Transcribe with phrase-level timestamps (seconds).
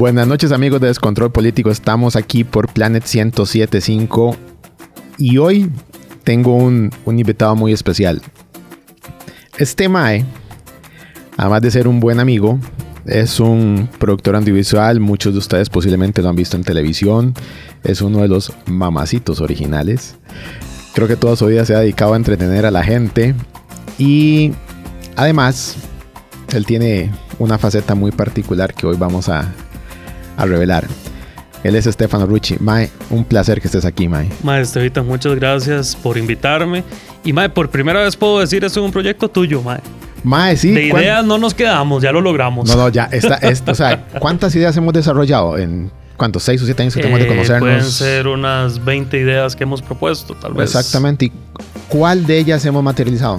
[0.00, 4.34] Buenas noches amigos de Descontrol Político, estamos aquí por Planet 1075
[5.18, 5.70] y hoy
[6.24, 8.22] tengo un, invitado muy especial.
[9.58, 10.24] Este Mae,
[11.36, 12.58] además de ser un buen amigo,
[13.04, 17.34] es un productor audiovisual, muchos de ustedes posiblemente lo han visto en televisión,
[17.84, 20.16] es uno de los mamacitos originales.
[20.94, 23.34] Creo que toda su vida se ha dedicado a entretener a la gente.
[23.98, 24.52] Y
[25.14, 25.76] además
[26.54, 29.52] él tiene una faceta muy particular que hoy vamos a,
[30.36, 30.86] a revelar.
[31.62, 32.56] Él es Stefano Rucci.
[32.58, 34.28] Mae, un placer que estés aquí, Mae.
[34.42, 36.82] Mae, Estevita, muchas gracias por invitarme.
[37.24, 39.80] Y Mae, por primera vez puedo decir, es un proyecto tuyo, Mae.
[40.24, 40.70] Mae, sí.
[40.72, 42.66] De ideas no nos quedamos, ya lo logramos.
[42.68, 43.04] No, no, ya.
[43.12, 43.38] Está,
[43.70, 46.42] o sea, ¿cuántas ideas hemos desarrollado en cuántos?
[46.44, 47.60] ¿Seis o siete años que tenemos de Eh, conocernos?
[47.68, 50.74] Pueden ser unas 20 ideas que hemos propuesto, tal vez.
[50.74, 51.26] Exactamente.
[51.26, 51.32] ¿Y
[51.88, 53.38] cuál de ellas hemos materializado?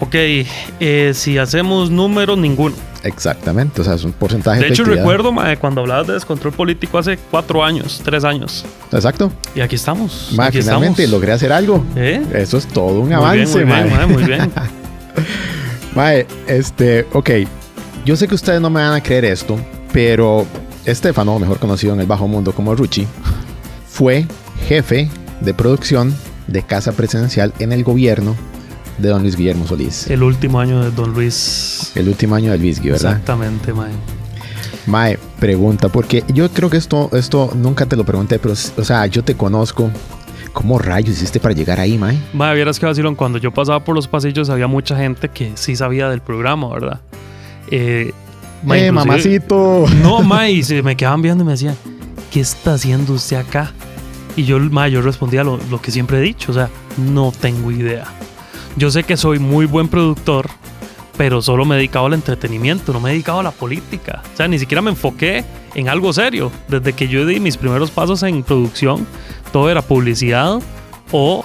[0.00, 2.74] Ok, eh, si hacemos números, ninguno.
[3.04, 3.80] Exactamente.
[3.80, 5.04] O sea, es un porcentaje De hecho, efectividad.
[5.04, 8.64] recuerdo, Mae, cuando hablabas de descontrol político hace cuatro años, tres años.
[8.90, 9.30] Exacto.
[9.54, 10.30] Y aquí estamos.
[10.34, 11.20] Mae, aquí finalmente estamos.
[11.20, 11.84] logré hacer algo.
[11.94, 12.22] ¿Eh?
[12.34, 13.98] Eso es todo un Muy avance, bien, muy bien, mae.
[13.98, 14.52] Mae, muy bien.
[15.94, 17.30] Mae, este, ok.
[18.04, 19.56] Yo sé que ustedes no me van a creer esto,
[19.92, 20.44] pero
[20.84, 23.06] Estefano, mejor conocido en el bajo mundo como Rucci,
[23.88, 24.26] fue
[24.66, 25.08] jefe
[25.40, 26.14] de producción
[26.48, 28.34] de Casa Presidencial en el gobierno
[28.98, 30.08] de don Luis Guillermo Solís.
[30.10, 31.92] El último año de Don Luis.
[31.94, 33.12] El último año del Visgui, ¿verdad?
[33.12, 33.90] Exactamente, Mae.
[34.86, 39.06] Mae, pregunta, porque yo creo que esto, esto nunca te lo pregunté, pero, o sea,
[39.06, 39.90] yo te conozco.
[40.52, 42.16] ¿Cómo rayos hiciste para llegar ahí, Mae?
[42.32, 45.74] Mae, vieras que vacilón, cuando yo pasaba por los pasillos había mucha gente que sí
[45.74, 47.00] sabía del programa, ¿verdad?
[47.72, 48.12] Eh,
[48.62, 49.86] mae, ¡Eh, mamacito!
[50.02, 51.76] No, Mae, y se me quedaban viendo y me decían,
[52.30, 53.72] ¿qué está haciendo usted acá?
[54.36, 57.72] Y yo, Mae, yo respondía lo, lo que siempre he dicho, o sea, no tengo
[57.72, 58.04] idea.
[58.76, 60.50] Yo sé que soy muy buen productor,
[61.16, 64.22] pero solo me he dedicado al entretenimiento, no me he dedicado a la política.
[64.32, 66.50] O sea, ni siquiera me enfoqué en algo serio.
[66.68, 69.06] Desde que yo di mis primeros pasos en producción,
[69.52, 70.60] todo era publicidad
[71.12, 71.44] o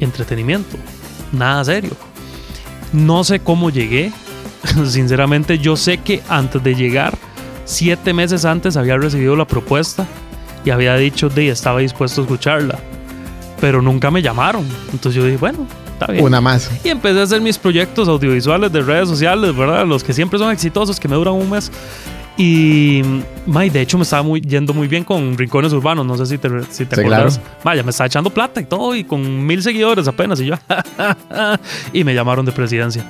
[0.00, 0.78] entretenimiento.
[1.30, 1.92] Nada serio.
[2.92, 4.12] No sé cómo llegué.
[4.86, 7.16] Sinceramente, yo sé que antes de llegar,
[7.66, 10.06] siete meses antes había recibido la propuesta
[10.64, 12.78] y había dicho de estaba dispuesto a escucharla.
[13.60, 14.66] Pero nunca me llamaron.
[14.92, 16.24] Entonces yo dije, bueno, está bien.
[16.24, 16.70] Una más.
[16.84, 19.86] Y empecé a hacer mis proyectos audiovisuales de redes sociales, ¿verdad?
[19.86, 21.70] Los que siempre son exitosos, que me duran un mes.
[22.38, 23.02] Y,
[23.46, 26.06] may, de hecho, me estaba muy, yendo muy bien con Rincones Urbanos.
[26.06, 27.38] No sé si te, si te Sí, acuerdas.
[27.38, 27.58] claro.
[27.62, 30.40] Vaya, me estaba echando plata y todo, y con mil seguidores apenas.
[30.40, 30.54] Y yo,
[31.92, 33.04] y me llamaron de presidencia.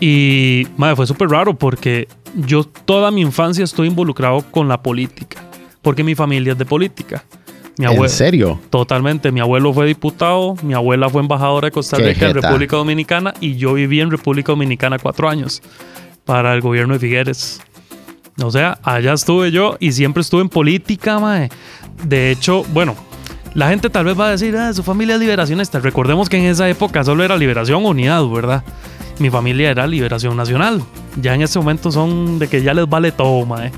[0.00, 5.38] Y, madre, fue súper raro porque yo toda mi infancia estoy involucrado con la política.
[5.82, 7.24] Porque mi familia es de política.
[7.78, 8.60] Mi ¿En abuelo, serio?
[8.70, 9.32] Totalmente.
[9.32, 12.34] Mi abuelo fue diputado, mi abuela fue embajadora de Costa Rica en.
[12.34, 15.62] República Dominicana y yo viví en República Dominicana cuatro años
[16.24, 17.60] para el gobierno de Figueres.
[18.42, 21.48] O sea, allá estuve yo y siempre estuve en política, mae.
[22.04, 22.96] De hecho, bueno,
[23.54, 25.80] la gente tal vez va a decir, ah, su familia es liberacionista.
[25.80, 28.64] Recordemos que en esa época solo era liberación unidad, ¿verdad?
[29.18, 30.82] Mi familia era liberación nacional.
[31.20, 33.72] Ya en ese momento son de que ya les vale todo, mae.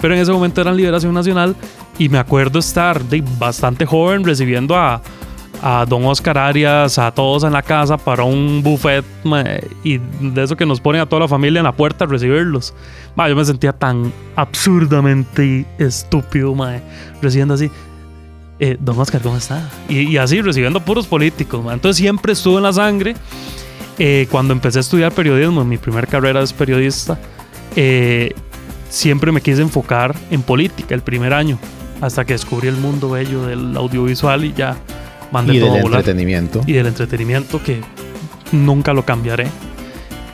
[0.00, 1.56] Pero en ese momento eran liberación nacional
[1.98, 5.02] y me acuerdo estar de bastante joven recibiendo a,
[5.62, 9.04] a don Oscar Arias, a todos en la casa para un buffet
[9.82, 12.74] y de eso que nos ponen a toda la familia en la puerta a recibirlos.
[13.16, 16.80] Mae, yo me sentía tan absurdamente estúpido, mae,
[17.20, 17.70] recibiendo así.
[18.60, 19.68] eh, don Oscar, ¿cómo está?
[19.88, 21.64] Y, y así, recibiendo puros políticos.
[21.64, 21.74] mae.
[21.74, 23.16] Entonces siempre estuvo en la sangre.
[23.98, 27.18] Eh, cuando empecé a estudiar periodismo, mi primera carrera es periodista,
[27.74, 28.32] eh,
[28.88, 31.58] siempre me quise enfocar en política el primer año,
[32.00, 34.76] hasta que descubrí el mundo bello del audiovisual y ya
[35.32, 36.00] mandé Y todo del a volar.
[36.00, 36.62] entretenimiento.
[36.66, 37.80] Y del entretenimiento que
[38.52, 39.48] nunca lo cambiaré.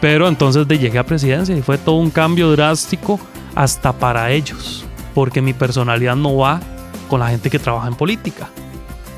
[0.01, 3.19] Pero entonces de llegué a presidencia y fue todo un cambio drástico
[3.55, 4.85] hasta para ellos,
[5.15, 6.61] porque mi personalidad no va
[7.09, 8.49] con la gente que trabaja en política.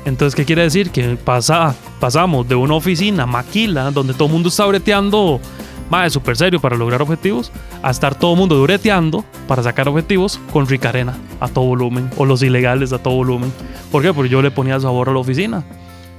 [0.05, 0.89] Entonces, ¿qué quiere decir?
[0.89, 5.41] Que pasa, pasamos de una oficina maquila, donde todo el mundo está breteando,
[5.89, 7.51] más súper serio para lograr objetivos,
[7.81, 12.25] a estar todo el mundo dureteando para sacar objetivos con Ricarena a todo volumen, o
[12.25, 13.51] los ilegales a todo volumen.
[13.91, 14.13] ¿Por qué?
[14.13, 15.63] Porque yo le ponía sabor a la oficina.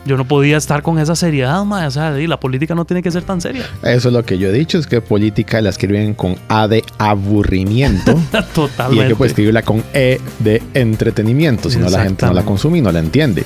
[0.04, 1.86] Yo no podía estar con esa seriedad, mae.
[1.86, 3.66] O sea, la política no tiene que ser tan seria.
[3.82, 6.82] Eso es lo que yo he dicho, es que política la escriben con A de
[6.96, 9.08] aburrimiento y hay Totalmente.
[9.08, 12.80] que pues, escribirla con E de entretenimiento, si no la gente no la consume y
[12.80, 13.44] no la entiende.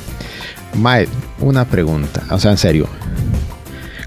[0.75, 1.09] Mae,
[1.41, 2.87] una pregunta, o sea, en serio,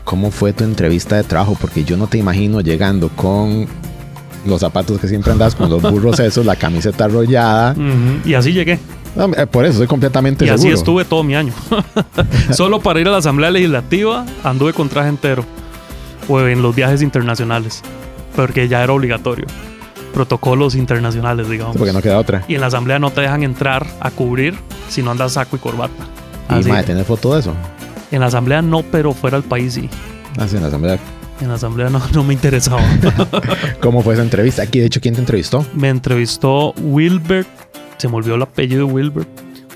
[0.06, 1.58] ¿cómo fue tu entrevista de trabajo?
[1.60, 3.68] Porque yo no te imagino llegando con
[4.46, 7.72] los zapatos que siempre andas, con los burros esos, la camiseta arrollada.
[7.74, 8.80] Ujú, Y así llegué.
[9.16, 10.78] No, eh, por eso estoy completamente Y así seguro.
[10.78, 11.54] estuve todo mi año.
[12.52, 15.44] Solo para ir a la Asamblea Legislativa anduve con traje entero.
[16.28, 17.82] O en los viajes internacionales.
[18.36, 19.46] Porque ya era obligatorio.
[20.14, 21.78] protocolos internacionales, digamos.
[21.78, 22.44] Porque no queda otra.
[22.48, 24.56] Y en la asamblea no te dejan entrar a cubrir
[24.90, 26.04] si no andas saco y corbata.
[26.50, 26.70] Y Así.
[26.70, 27.54] mae, ¿tenés foto de eso?
[28.12, 29.90] En la asamblea no, pero fuera del país sí.
[30.38, 31.00] Así en la asamblea.
[31.42, 32.82] En la asamblea no, no me interesaba.
[33.82, 34.64] ¿Cómo fue esa entrevista?
[34.64, 35.66] Aquí, de hecho, ¿quién te entrevistó?
[35.74, 37.48] me entrevistó Wilbert.
[37.98, 39.28] Se me olvidó el apellido de Wilbert.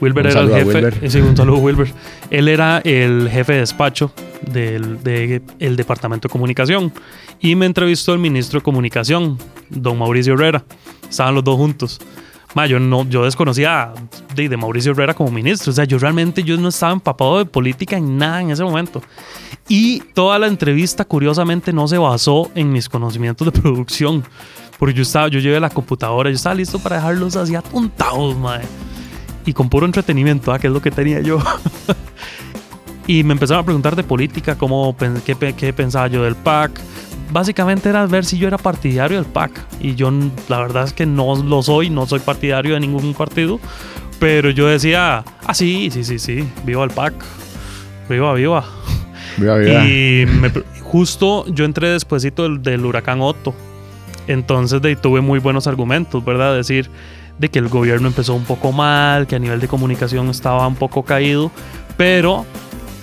[0.02, 0.76] Wilbert Un era el jefe.
[0.76, 1.04] Wilbert.
[1.04, 1.94] eh, sí, un saludo Wilbert.
[2.30, 4.14] Él era el jefe de despacho
[4.52, 6.94] del de, el departamento de comunicación.
[7.42, 9.38] Y me entrevistó el ministro de comunicación,
[9.70, 10.64] don Mauricio Herrera.
[11.10, 12.00] Estaban los dos juntos.
[12.56, 13.94] Ma, yo, no, yo desconocía
[14.34, 15.72] de, de Mauricio Herrera como ministro.
[15.72, 19.02] O sea, yo realmente yo no estaba empapado de política en nada en ese momento.
[19.68, 24.24] Y toda la entrevista, curiosamente, no se basó en mis conocimientos de producción.
[24.80, 28.66] Porque yo estaba, yo llevé la computadora, yo estaba listo para dejarlos así apuntados, madre.
[29.46, 30.58] Y con puro entretenimiento, ¿ah?
[30.58, 31.40] que es lo que tenía yo.
[33.08, 34.96] y me empezaron a preguntar de política, cómo,
[35.26, 36.80] qué, qué pensaba yo del PAC.
[37.32, 39.52] Básicamente era ver si yo era partidario del PAC.
[39.80, 40.12] Y yo,
[40.48, 43.60] la verdad es que no lo soy, no soy partidario de ningún partido.
[44.20, 47.14] Pero yo decía, ah, sí, sí, sí, sí, viva el PAC.
[48.10, 48.66] Viva, viva.
[49.38, 49.86] Viva, viva.
[49.86, 53.54] Y me- justo yo entré despuesito del, del huracán Otto.
[54.28, 56.56] Entonces de, tuve muy buenos argumentos, ¿verdad?
[56.56, 56.90] Decir
[57.38, 60.76] de que el gobierno empezó un poco mal, que a nivel de comunicación estaba un
[60.76, 61.52] poco caído,
[61.96, 62.46] pero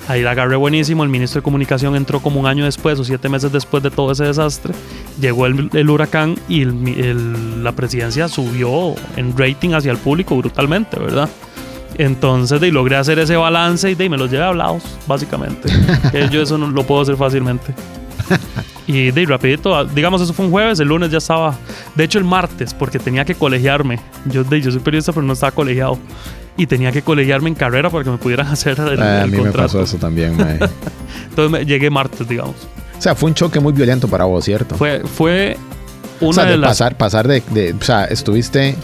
[0.08, 1.02] ahí la agarré buenísimo.
[1.04, 4.12] El ministro de comunicación entró como un año después o siete meses después de todo
[4.12, 4.72] ese desastre.
[5.20, 10.36] Llegó el, el huracán y el el- la presidencia subió en rating hacia el público
[10.36, 11.28] brutalmente, ¿verdad?
[11.98, 15.68] Entonces, de, logré hacer ese balance y de, me los llevé hablados, básicamente.
[16.12, 17.74] que yo eso no lo puedo hacer fácilmente.
[18.86, 21.56] Y de rapidito, ah, digamos, eso fue un jueves, el lunes ya estaba.
[21.94, 23.98] De hecho, el martes, porque tenía que colegiarme.
[24.26, 25.98] Yo, de, yo soy periodista, pero no estaba colegiado.
[26.56, 29.32] Y tenía que colegiarme en carrera para que me pudieran hacer el, Ah, a mí
[29.32, 29.68] me contrato.
[29.68, 30.58] pasó eso también, mae.
[31.30, 32.54] Entonces me- llegué martes, digamos.
[32.98, 34.74] O sea, fue un choque muy violento para vos, ¿cierto?
[34.76, 35.56] Fue, fue
[36.20, 36.70] una o sea, de, de las.
[36.70, 38.74] pasar, pasar de, de- O sea, estuviste.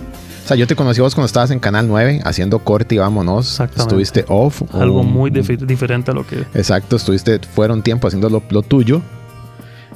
[0.45, 3.47] O sea, yo te conocí vos cuando estabas en Canal 9 haciendo corte y vámonos.
[3.53, 3.83] Exactamente.
[3.83, 4.61] Estuviste off.
[4.75, 6.41] Algo un- muy diferente a lo que.
[6.55, 9.01] Exacto, estuviste fuera un tiempo haciendo lo, lo tuyo.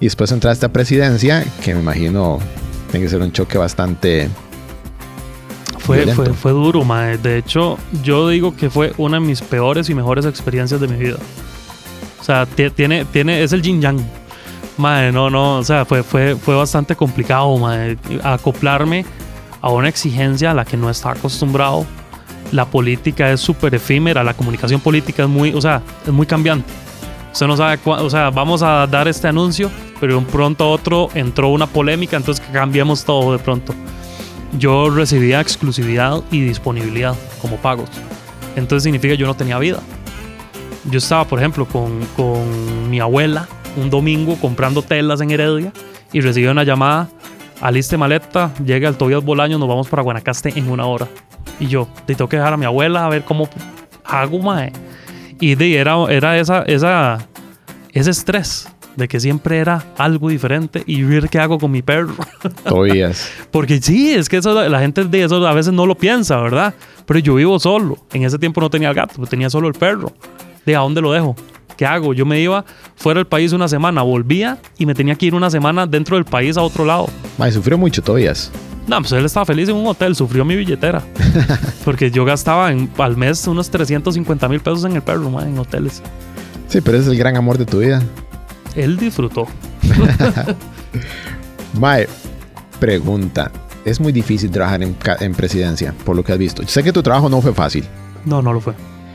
[0.01, 2.39] Y después entraste a presidencia, que me imagino
[2.91, 4.31] tiene que ser un choque bastante.
[5.87, 7.17] Fue, fue, fue duro, mae.
[7.19, 10.97] De hecho, yo digo que fue una de mis peores y mejores experiencias de mi
[10.97, 11.17] vida.
[12.21, 14.01] O sea, ti- tiene, tiene, es el yin yang.
[14.79, 19.07] Mae, no, no, o sea, fue, fue, fue bastante complicado, mae, acoplarme
[19.63, 21.87] a una exigencia a la que no estaba acostumbrado.
[22.53, 26.69] La política es súper efímera, la comunicación política es muy, o sea, es muy cambiante.
[27.33, 30.65] Usted no sabe cuándo, o sea, vamos a dar este anuncio, pero de un pronto
[30.65, 33.75] a otro entró una polémica, entonces que cambiamos todo de pronto
[34.59, 37.91] yo recibía exclusividad y disponibilidad como pagos.
[38.57, 39.81] Entonces significa que yo no tenía vida.
[40.91, 45.73] Yo estaba, por ejemplo, con, con mi abuela un domingo comprando telas en Heredia
[46.13, 47.09] y recibí una llamada,
[47.61, 51.09] aliste maleta, llega al Tobias Bolaño, nos vamos para Guanacaste en una hora.
[51.61, 53.49] Y yo, te tengo que dejar a mi abuela a ver cómo
[54.05, 54.73] hago, mae.
[55.41, 57.19] Y de, era, era esa, esa,
[57.93, 62.15] ese estrés de que siempre era algo diferente y ver qué hago con mi perro.
[62.69, 63.31] Tobías.
[63.51, 66.75] Porque sí, es que eso, la gente de eso a veces no lo piensa, ¿verdad?
[67.05, 67.99] Pero yo vivo solo.
[68.13, 70.13] En ese tiempo no tenía el gato, tenía solo el perro.
[70.65, 71.37] ¿De a dónde lo dejo?
[71.77, 72.15] ¿Qué hago?
[72.15, 72.65] Yo me iba
[72.97, 76.25] fuera del país una semana, volvía y me tenía que ir una semana dentro del
[76.25, 77.07] país a otro lado.
[77.37, 78.51] Mae, sufrió mucho Tobías.
[78.89, 81.03] No, pues él estaba feliz en un hotel, sufrió mi billetera.
[81.85, 85.59] Porque yo gastaba en- al mes unos 350 mil pesos en el perro, ma, en
[85.59, 86.03] hoteles.
[86.69, 88.03] Sí, pero ese es el gran amor de tu vida.
[88.77, 89.47] Él disfrutó.
[91.81, 92.09] Mae,
[92.81, 93.51] pregunta.
[93.85, 96.67] Es muy difícil trabajar en, en presidencia, por lo que has visto.
[96.67, 97.85] Sé que tu trabajo no fue fácil.
[98.25, 98.75] No, no lo fue.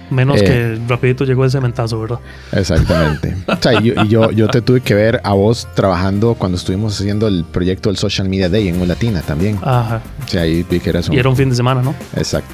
[0.09, 0.45] Menos Eh.
[0.45, 2.19] que rapidito llegó el cementazo, ¿verdad?
[2.51, 3.35] Exactamente.
[3.47, 6.99] o sea, y yo, yo, yo te tuve que ver a vos trabajando cuando estuvimos
[6.99, 9.57] haciendo el proyecto del Social Media Day en Latina también.
[9.61, 10.01] Ajá.
[10.25, 11.15] O sea, ahí vi que eras un...
[11.15, 11.93] Y era un fin de semana, ¿no?
[12.15, 12.53] Exacto.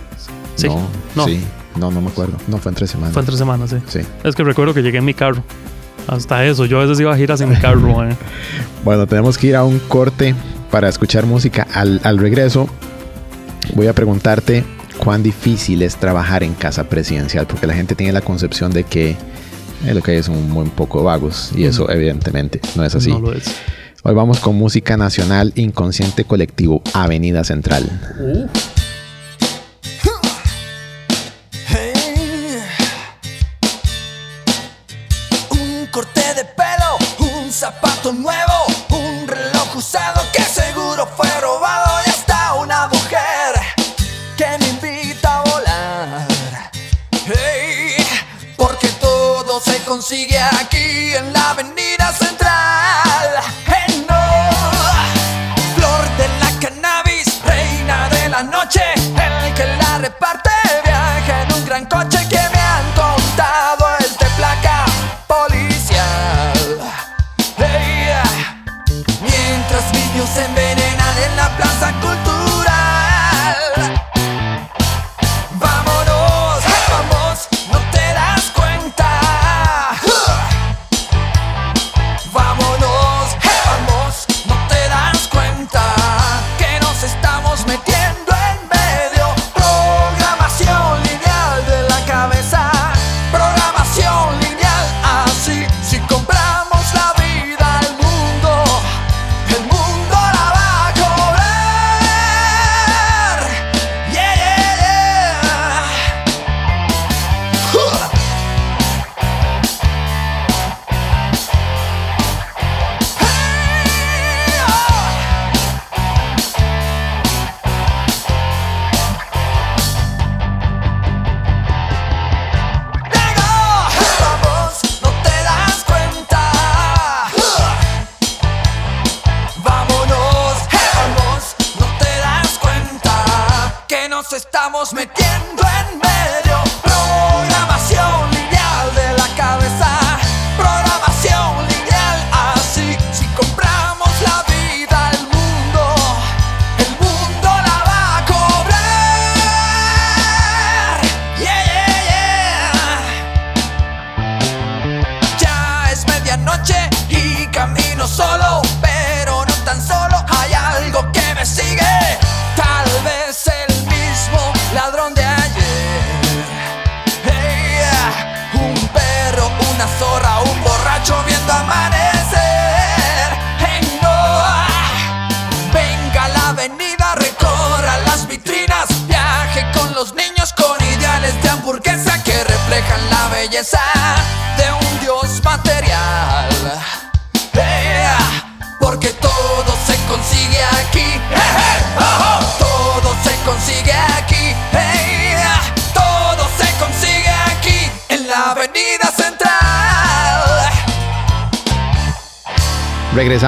[0.56, 0.68] Sí.
[0.68, 1.26] No, No.
[1.26, 1.40] sí.
[1.76, 2.38] No, no me acuerdo.
[2.48, 3.14] No, fue en tres semanas.
[3.14, 3.78] Fue entre semanas, sí.
[3.88, 4.00] Sí.
[4.24, 5.44] Es que recuerdo que llegué en mi carro.
[6.08, 8.08] Hasta eso, yo a veces iba a giras en carro.
[8.84, 10.34] Bueno, tenemos que ir a un corte
[10.72, 11.68] para escuchar música.
[11.74, 12.70] Al, al regreso,
[13.76, 14.64] voy a preguntarte
[14.98, 19.18] cuán difícil es trabajar en casa presidencial, porque la gente tiene la concepción de que
[19.86, 23.10] eh, lo que hay es un buen poco vagos, y eso evidentemente no es así.
[23.10, 23.56] No lo es.
[24.04, 27.90] Hoy vamos con música nacional, inconsciente colectivo, Avenida Central.
[28.18, 28.46] Hey.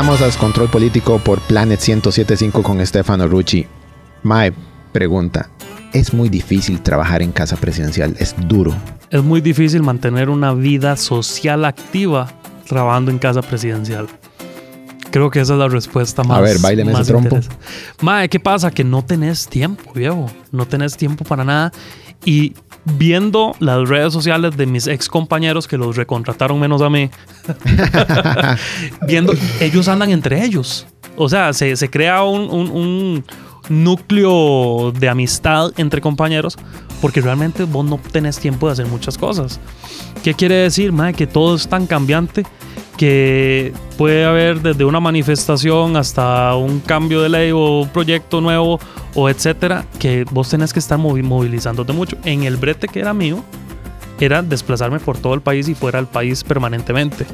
[0.10, 3.68] Regresamos a Control Político por Planet 1075 con Stefano Rucci.
[4.24, 4.52] Mae,
[4.92, 5.52] pregunta.
[5.94, 8.74] Es muy difícil trabajar en casa presidencial, es duro.
[9.12, 12.28] Es muy difícil mantener una vida social activa
[12.68, 14.08] trabajando en casa presidencial.
[15.12, 16.40] Creo que esa es la respuesta más.
[16.40, 17.40] A ver, báileme ese trompo.
[18.02, 18.72] Mae, ¿qué pasa?
[18.72, 20.26] Que no tenés tiempo, viejo.
[20.52, 21.72] No tenés tiempo para nada.
[22.26, 22.56] Y
[22.86, 27.10] viendo las redes sociales de mis ex compañeros que los recontrataron menos a mí,
[29.08, 30.88] viendo, ellos andan entre ellos.
[31.16, 33.26] O sea, se, se crea un, un- un
[33.70, 36.58] núcleo de amistad entre compañeros
[37.02, 39.60] porque realmente vos no tenés tiempo de hacer muchas cosas.
[40.24, 41.14] ¿Qué quiere decir, mae?
[41.14, 42.46] Que todo es tan cambiante
[43.00, 48.78] que puede haber desde una manifestación hasta un cambio de ley o un proyecto nuevo
[49.16, 52.18] o etcétera, que vos tenés que estar movi- movilizándote mucho.
[52.26, 53.42] En el brete que era mío,
[54.20, 57.26] era desplazarme por todo el país y fuera del país permanentemente.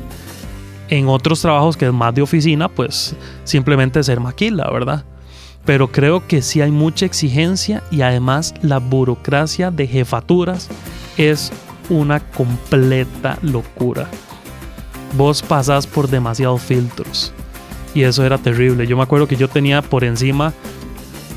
[0.87, 5.03] En otros trabajos que es más de oficina, pues simplemente ser maquila, ¿verdad?
[5.65, 10.69] Pero creo que sí hay mucha exigencia y además la burocracia de jefaturas
[11.17, 11.51] es
[11.89, 14.07] una completa locura.
[15.13, 17.33] Vos pasás por demasiados filtros
[17.93, 18.85] y eso era terrible.
[18.87, 20.53] Yo me acuerdo que yo tenía por encima,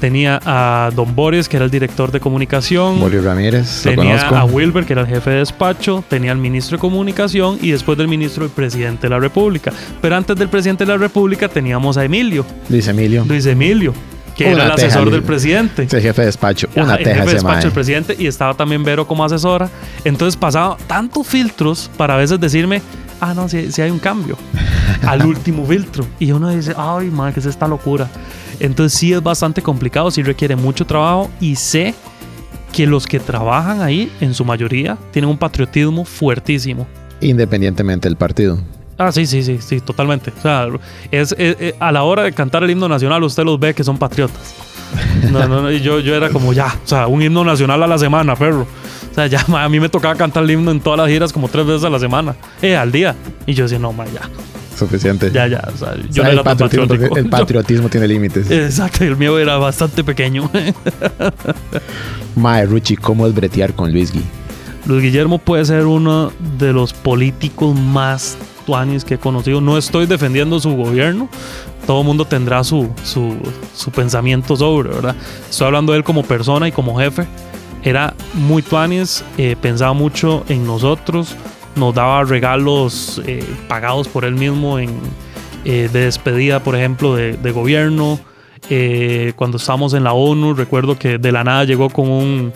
[0.01, 2.99] tenía a Don Boris, que era el director de comunicación.
[3.01, 4.37] Bolio Ramírez, lo Tenía conozco.
[4.37, 7.97] a Wilber, que era el jefe de despacho, tenía al ministro de Comunicación y después
[7.99, 9.73] del ministro el presidente de la República.
[10.01, 13.25] Pero antes del presidente de la República teníamos a Emilio, Luis Emilio.
[13.29, 13.93] Luis Emilio,
[14.37, 15.85] que Una era el asesor del presidente.
[15.85, 16.69] Es el jefe de despacho.
[16.73, 19.69] Ajá, Una el teja jefe de despacho del presidente y estaba también Vero como asesora.
[20.05, 22.83] Entonces pasaba tantos filtros para a veces decirme,
[23.21, 24.37] ah, no, si, hay un cambio.
[25.07, 26.07] al último filtro.
[26.19, 28.09] Y uno dice, ay, madre, ¿qué es esta locura?
[28.61, 31.95] Entonces sí es bastante complicado, sí requiere mucho trabajo y sé
[32.73, 36.87] que los que trabajan ahí, en su mayoría, tienen un patriotismo fuertísimo.
[37.21, 38.59] Independientemente del partido.
[38.99, 40.33] Ah, sí, sí, sí, sí, totalmente.
[40.37, 40.67] O sea,
[41.11, 43.85] es, es- es- a la hora de cantar el himno nacional, usted los ve que
[43.85, 44.55] son patriotas.
[45.31, 47.87] No, no, no, y yo, yo era como ya, o sea, un himno nacional a
[47.87, 48.67] la semana, perro.
[49.19, 51.49] Sea, ya ma, a mí me tocaba cantar el himno en todas las giras como
[51.49, 53.17] tres veces a la semana, eh, al día.
[53.47, 54.21] Y yo decía, no, ma, ya,
[54.79, 55.33] Suficiente.
[55.33, 55.69] ya, ya.
[55.75, 57.17] O sea, O yo sea, no el, era tan patriotismo, patriótico.
[57.19, 58.49] el patriotismo tiene límites.
[58.49, 60.49] Exacto, el mío era bastante pequeño.
[62.37, 64.23] Mae, Ruchi, ¿cómo es bretear con Luis Gui?
[64.87, 69.61] Luis Guillermo puede ser uno de los políticos más tuanis que he conocido.
[69.61, 71.29] No estoy defendiendo su gobierno.
[71.87, 73.35] Todo el mundo tendrá su, su,
[73.75, 75.17] su pensamiento sobre, ¿verdad?
[75.51, 77.27] Estoy hablando de él como persona y como jefe.
[77.83, 81.37] Era muy tuanis, eh, pensaba mucho en nosotros,
[81.77, 84.91] nos daba regalos eh, pagados por él mismo en,
[85.65, 88.21] eh, de despedida, por ejemplo, de, de gobierno.
[89.37, 92.53] Cuando estábamos en la ONU, recuerdo que de la nada llegó con un,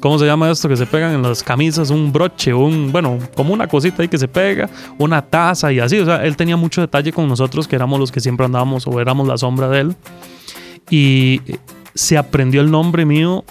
[0.00, 1.90] ¿Cómo se llama esto que se pegan en las camisas?
[1.90, 5.98] Un broche, un, bueno, como una cosita ahí que se pega, una taza y así.
[5.98, 8.98] O sea, él tenía mucho detalle con nosotros, que éramos los que siempre andábamos o
[8.98, 9.96] éramos la sombra de él.
[10.88, 11.42] Y
[11.94, 13.44] se aprendió el nombre mío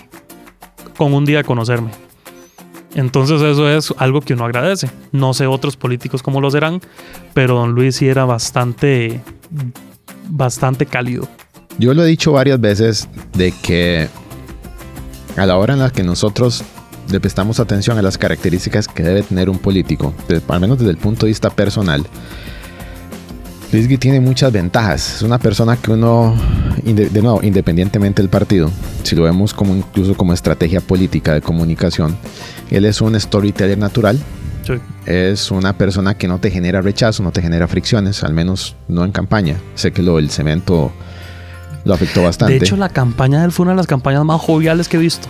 [1.00, 1.92] con un día de conocerme.
[2.94, 4.90] Entonces eso es algo que uno agradece.
[5.14, 6.82] No sé otros políticos cómo lo serán,
[7.34, 9.22] pero don Luis sí era bastante,
[10.28, 11.26] bastante cálido.
[11.78, 14.10] Yo lo he dicho varias veces de que
[15.38, 16.66] a la hora en la que nosotros
[17.10, 20.14] le prestamos atención a las características que debe tener un político,
[20.50, 22.06] al menos desde el punto de vista personal,
[23.72, 25.18] Luis Gui tiene muchas ventajas.
[25.18, 26.36] Es una persona que uno,
[26.84, 28.72] de nuevo, independientemente del partido,
[29.04, 32.18] si lo vemos como incluso como estrategia política de comunicación,
[32.72, 34.18] él es un storyteller natural.
[34.66, 34.74] Sí.
[35.06, 39.06] Es una persona que no te genera rechazo, no te genera fricciones, al menos no
[39.06, 39.56] en campaña.
[39.76, 40.92] Sé que lo del cemento
[41.86, 42.54] lo afectó bastante.
[42.60, 45.00] De hecho, la campaña de él fue una de las campañas más joviales que he
[45.00, 45.28] visto.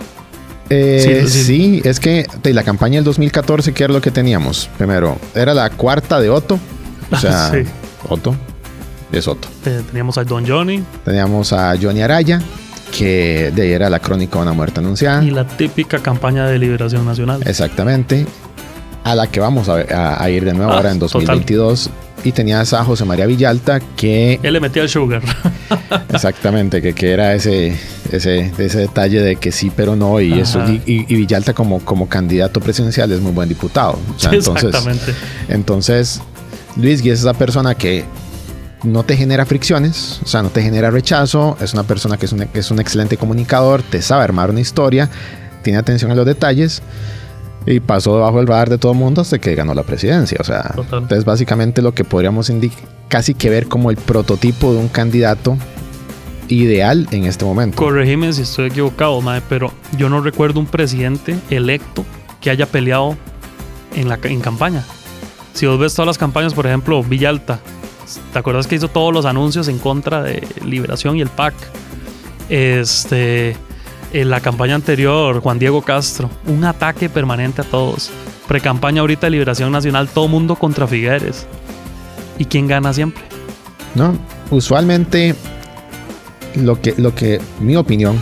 [0.70, 1.44] Eh, Sí, sí.
[1.44, 4.68] sí, es que de la campaña del 2014, ¿qué era lo que teníamos?
[4.78, 6.58] Primero, era la cuarta de Otto.
[7.10, 7.58] O sea, Sí.
[8.08, 8.34] Otto
[9.12, 9.48] es Otto.
[9.66, 12.40] Eh, teníamos a Don Johnny Teníamos a Johnny Araya,
[12.96, 15.22] que de ahí era la crónica de una muerte anunciada.
[15.24, 17.40] y la típica campaña de liberación nacional.
[17.44, 18.26] Exactamente.
[19.02, 21.22] A la que vamos a, a- a ir de nuevo Ah, ahora en total.
[21.26, 21.90] 2022.
[22.22, 25.22] Y tenías a José María Villalta, que Él le metía el sugar.
[26.12, 27.74] exactamente, que, que era ese,
[28.12, 30.20] ese, ese detalle de que sí, pero no.
[30.20, 33.98] Y, eso, y, y- y Villalta como, como candidato presidencial es muy buen diputado.
[34.14, 35.14] O sea, entonces, Exactamente.
[35.48, 36.20] entonces,
[36.76, 38.04] Luis Guy es esa persona que
[38.84, 42.32] no te genera fricciones, o sea, no te genera rechazo, es una persona que es
[42.32, 45.10] un, que es un excelente comunicador, te sabe armar una historia,
[45.62, 46.82] tiene atención a los detalles
[47.66, 50.38] y pasó debajo del radar de todo el mundo hasta que ganó la presidencia.
[50.40, 51.02] O sea, Total.
[51.02, 55.58] entonces básicamente lo que podríamos indicar, casi que ver como el prototipo de un candidato
[56.48, 57.76] ideal en este momento.
[57.76, 62.04] Corregime si estoy equivocado, mae, pero yo no recuerdo un presidente electo
[62.40, 63.16] que haya peleado
[63.94, 64.84] en, la, en campaña.
[65.54, 67.60] Si vos ves todas las campañas, por ejemplo, Villalta,
[68.32, 71.54] ¿te acuerdas que hizo todos los anuncios en contra de Liberación y el PAC?
[72.48, 73.56] Este,
[74.12, 78.10] en la campaña anterior, Juan Diego Castro, un ataque permanente a todos.
[78.48, 81.46] Pre-campaña ahorita de Liberación Nacional, todo mundo contra Figueres.
[82.38, 83.30] ¿Y quién gana siempre?
[83.94, 84.16] ¿no?
[84.50, 85.34] Usualmente,
[86.56, 88.18] lo que, lo que, mi opinión,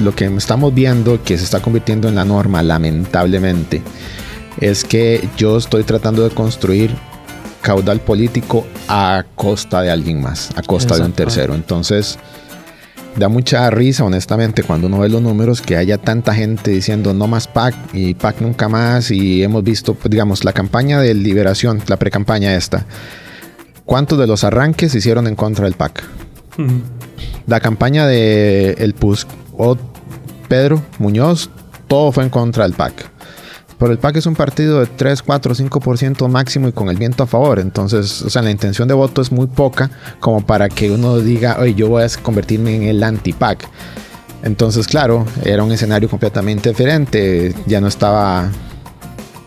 [0.00, 3.82] lo que estamos viendo que se está convirtiendo en la norma, lamentablemente,
[4.60, 6.94] es que yo estoy tratando de construir
[7.62, 11.54] caudal político a costa de alguien más, a costa de un tercero.
[11.54, 12.18] Entonces,
[13.16, 17.26] da mucha risa, honestamente, cuando uno ve los números, que haya tanta gente diciendo no
[17.26, 19.10] más PAC y PAC nunca más.
[19.10, 22.84] Y hemos visto, pues, digamos, la campaña de liberación, la pre-campaña esta.
[23.84, 26.02] ¿Cuántos de los arranques se hicieron en contra del PAC?
[27.46, 29.76] La campaña de el PUSC o
[30.48, 31.50] Pedro Muñoz,
[31.88, 33.11] todo fue en contra del PAC.
[33.82, 37.24] Pero el PAC es un partido de 3, 4, 5% máximo y con el viento
[37.24, 37.58] a favor.
[37.58, 39.90] Entonces, o sea, la intención de voto es muy poca
[40.20, 43.68] como para que uno diga, oye, yo voy a convertirme en el anti-PAC.
[44.44, 47.56] Entonces, claro, era un escenario completamente diferente.
[47.66, 48.48] Ya no estaba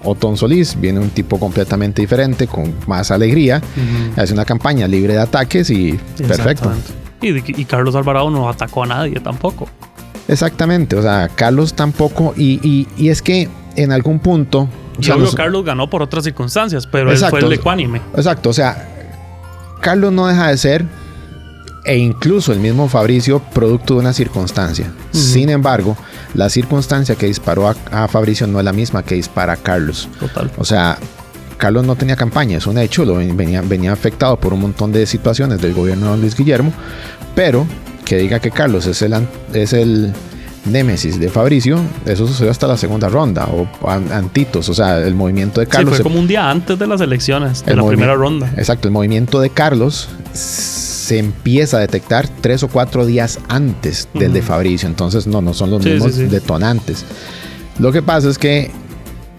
[0.04, 3.62] Otón Solís, viene un tipo completamente diferente, con más alegría.
[4.18, 6.74] Hace una campaña libre de ataques y perfecto.
[7.22, 9.70] Y, y Carlos Alvarado no atacó a nadie tampoco.
[10.28, 14.68] Exactamente, o sea, Carlos tampoco, y, y- y es que en algún punto...
[15.00, 17.38] o sea, los- Carlos ganó por otras circunstancias, pero Exacto.
[17.38, 18.02] él fue el ecuánime.
[18.16, 18.90] Exacto, o sea,
[19.82, 20.86] Carlos no deja de ser,
[21.86, 24.92] e incluso el mismo Fabricio, producto de una circunstancia.
[25.12, 25.96] Sin embargo,
[26.34, 30.10] la circunstancia que disparó a, a Fabricio no es la misma que dispara a Carlos.
[30.20, 30.50] Total.
[30.58, 30.98] O sea,
[31.58, 35.06] Carlos no tenía campaña, es un hecho, lo venía, venía afectado por un montón de
[35.06, 36.74] situaciones del gobierno de Luis Guillermo,
[37.36, 37.68] pero
[38.06, 39.14] que diga que Carlos es el,
[39.54, 40.14] es el
[40.66, 45.14] némesis de Fabricio, eso sucedió hasta la segunda ronda, o an- antitos, o sea, el
[45.14, 45.90] movimiento de Sí, Carlos...
[45.90, 48.52] fue se- como un día antes de las elecciones, de la primera ronda.
[48.58, 54.34] Exacto, el movimiento de Carlos se empieza a detectar tres o cuatro días antes del
[54.34, 54.42] de.
[54.42, 56.26] Fabricio, entonces no, no son los Sí, mismos sí, sí.
[56.28, 57.06] detonantes.
[57.78, 58.72] Lo que pasa es que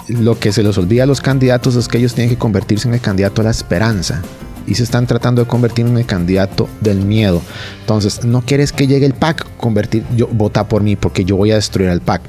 [0.08, 2.94] lo que se les olvida a los candidatos es que ellos tienen que convertirse en
[2.94, 4.22] el candidato de la esperanza.
[4.66, 7.40] Y se están tratando de convertir en el candidato del miedo.
[7.80, 11.52] Entonces, no quieres que llegue el PAC, convertir, yo, vota por mí porque yo voy
[11.52, 12.22] a destruir al PAC.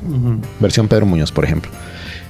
[0.59, 1.71] Versión Pedro Muñoz, por ejemplo.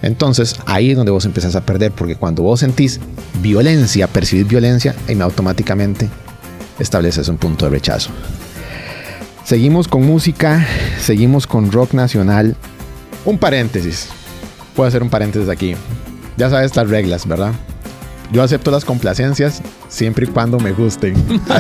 [0.02, 3.00] Entonces, ahí es donde vos empezás a perder, porque cuando vos sentís
[3.41, 6.08] violencia, percibís violencia, y automáticamente
[6.80, 8.12] estableces un punto de rechazo.
[9.43, 10.65] Seguimos con música,
[11.00, 12.56] seguimos con rock nacional.
[13.26, 14.10] Un paréntesis.
[14.76, 15.76] Puedo hacer un paréntesis aquí.
[16.36, 17.54] Ya sabes las reglas, ¿verdad?
[18.32, 21.16] Yo acepto las complacencias siempre y cuando me gusten.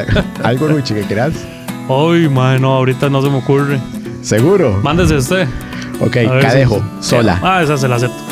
[0.43, 1.33] Algo, Ruchi, que quieras.
[1.89, 3.79] Ay, man, no, ahorita no se me ocurre.
[4.21, 4.79] ¿Seguro?
[4.83, 5.47] Mándese usted.
[6.01, 7.39] Ok, Cadejo, sola.
[7.41, 8.26] Ah, esa se la acepto.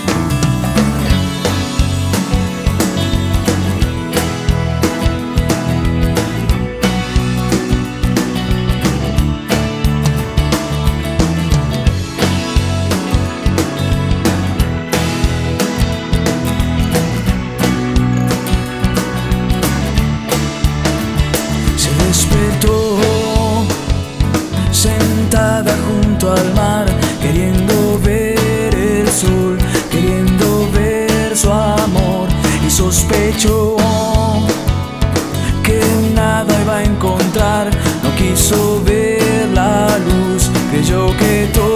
[40.96, 41.75] yo que todo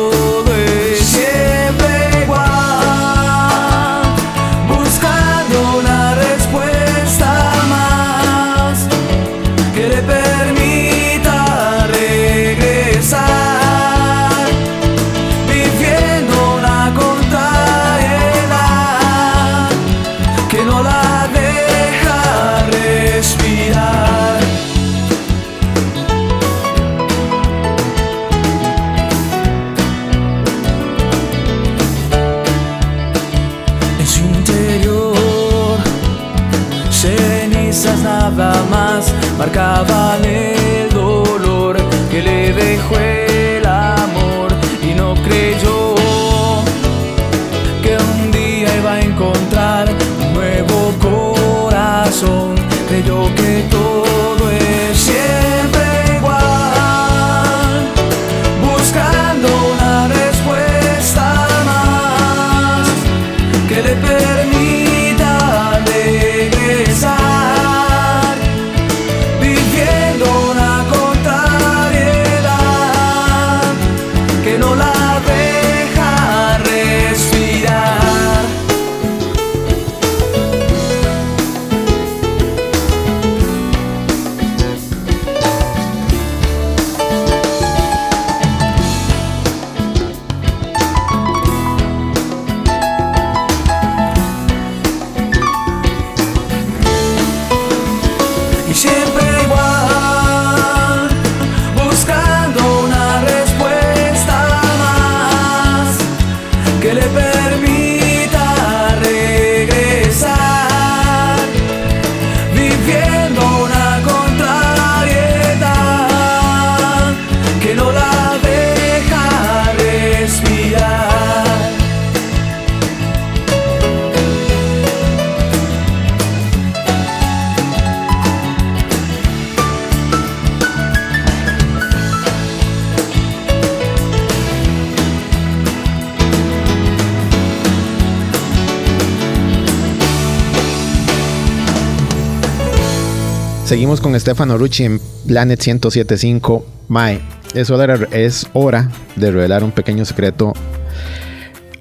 [143.70, 146.66] Seguimos con Stefano Rucci en Planet 1075.
[146.88, 147.22] Mae,
[147.54, 150.54] es hora, es hora de revelar un pequeño secreto.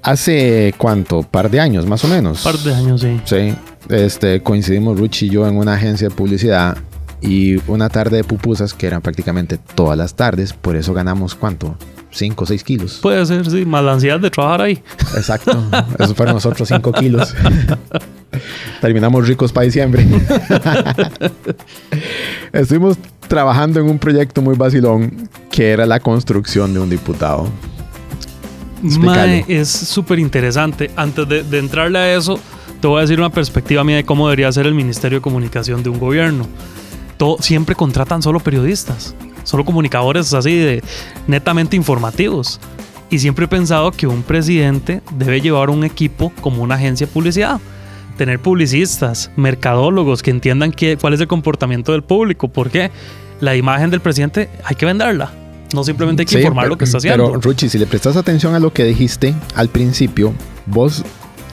[0.03, 2.43] Hace cuánto, par de años más o menos.
[2.43, 3.19] Par de años, sí.
[3.25, 3.55] Sí,
[3.89, 6.77] este, coincidimos Ruchi y yo en una agencia de publicidad
[7.21, 11.75] y una tarde de pupusas que eran prácticamente todas las tardes, por eso ganamos cuánto,
[12.11, 12.99] 5 o 6 kilos.
[13.01, 14.81] Puede ser, sí, más la ansiedad de trabajar ahí.
[15.15, 15.63] Exacto,
[15.97, 17.33] eso fueron nosotros 5 kilos.
[18.81, 20.07] Terminamos ricos para diciembre.
[22.53, 27.47] Estuvimos trabajando en un proyecto muy vacilón que era la construcción de un diputado.
[28.81, 30.89] Mae, es súper interesante.
[30.95, 32.39] Antes de, de entrarle a eso,
[32.79, 35.83] te voy a decir una perspectiva mía de cómo debería ser el Ministerio de Comunicación
[35.83, 36.47] de un gobierno.
[37.17, 40.83] Todo, siempre contratan solo periodistas, solo comunicadores así de
[41.27, 42.59] netamente informativos.
[43.09, 47.13] Y siempre he pensado que un presidente debe llevar un equipo como una agencia de
[47.13, 47.59] publicidad.
[48.17, 52.49] Tener publicistas, mercadólogos que entiendan qué, cuál es el comportamiento del público.
[52.49, 52.91] Porque
[53.39, 55.31] la imagen del presidente hay que venderla.
[55.73, 57.25] No simplemente hay que Sí, informar pero- lo que está haciendo.
[57.27, 60.33] Pero, Ruchi, si le prestas atención a lo que dijiste al principio,
[60.65, 61.03] vos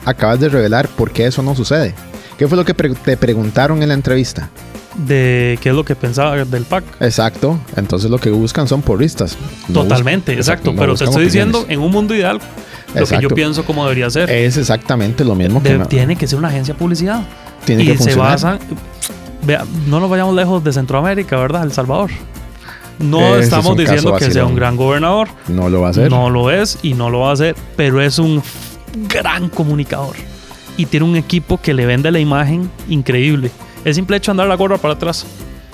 [0.05, 1.93] acabas de revelar por qué eso no sucede.
[2.37, 4.49] ¿Qué fue lo que pre- te preguntaron en la entrevista?
[4.97, 6.83] De qué es lo que pensaba del PAC.
[6.99, 7.59] Exacto.
[7.75, 9.37] Entonces lo que buscan son porristas.
[9.67, 10.71] No Totalmente, exacto.
[10.73, 12.39] no Pero te estoy diciendo, en un mundo ideal,
[12.95, 14.29] lo que yo pienso como debería ser.
[14.29, 17.23] Es exactamente lo mismo que De- tiene que ser una agencia de publicidad.
[17.65, 18.59] tiene y que se basan.
[19.43, 21.63] Vea, no nos vayamos lejos de Centroamérica, ¿verdad?
[21.63, 22.09] El Salvador.
[22.99, 25.27] No Ese estamos diciendo que sea un gran gobernador.
[25.47, 26.09] No lo va a hacer.
[26.09, 27.55] No lo es y no lo va a hacer.
[27.75, 28.41] Pero es un
[29.07, 30.15] gran comunicador.
[30.77, 33.51] Y tiene un equipo que le vende la imagen increíble.
[33.85, 35.25] Es simple hecho andar la gorra para atrás.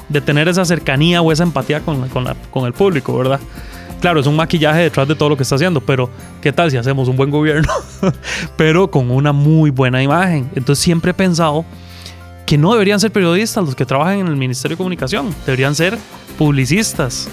[0.10, 3.40] De tener esa cercanía o esa empatía con, con, la- con el público, ¿verdad?
[4.02, 6.10] Claro, es un maquillaje detrás de todo lo que está haciendo, pero
[6.42, 7.72] ¿qué tal si hacemos un buen gobierno?
[8.58, 10.50] pero con una muy buena imagen.
[10.56, 11.64] Entonces siempre he pensado
[12.46, 15.98] que no deberían ser periodistas los que trabajan en el Ministerio de Comunicación, deberían ser
[16.38, 17.30] publicistas,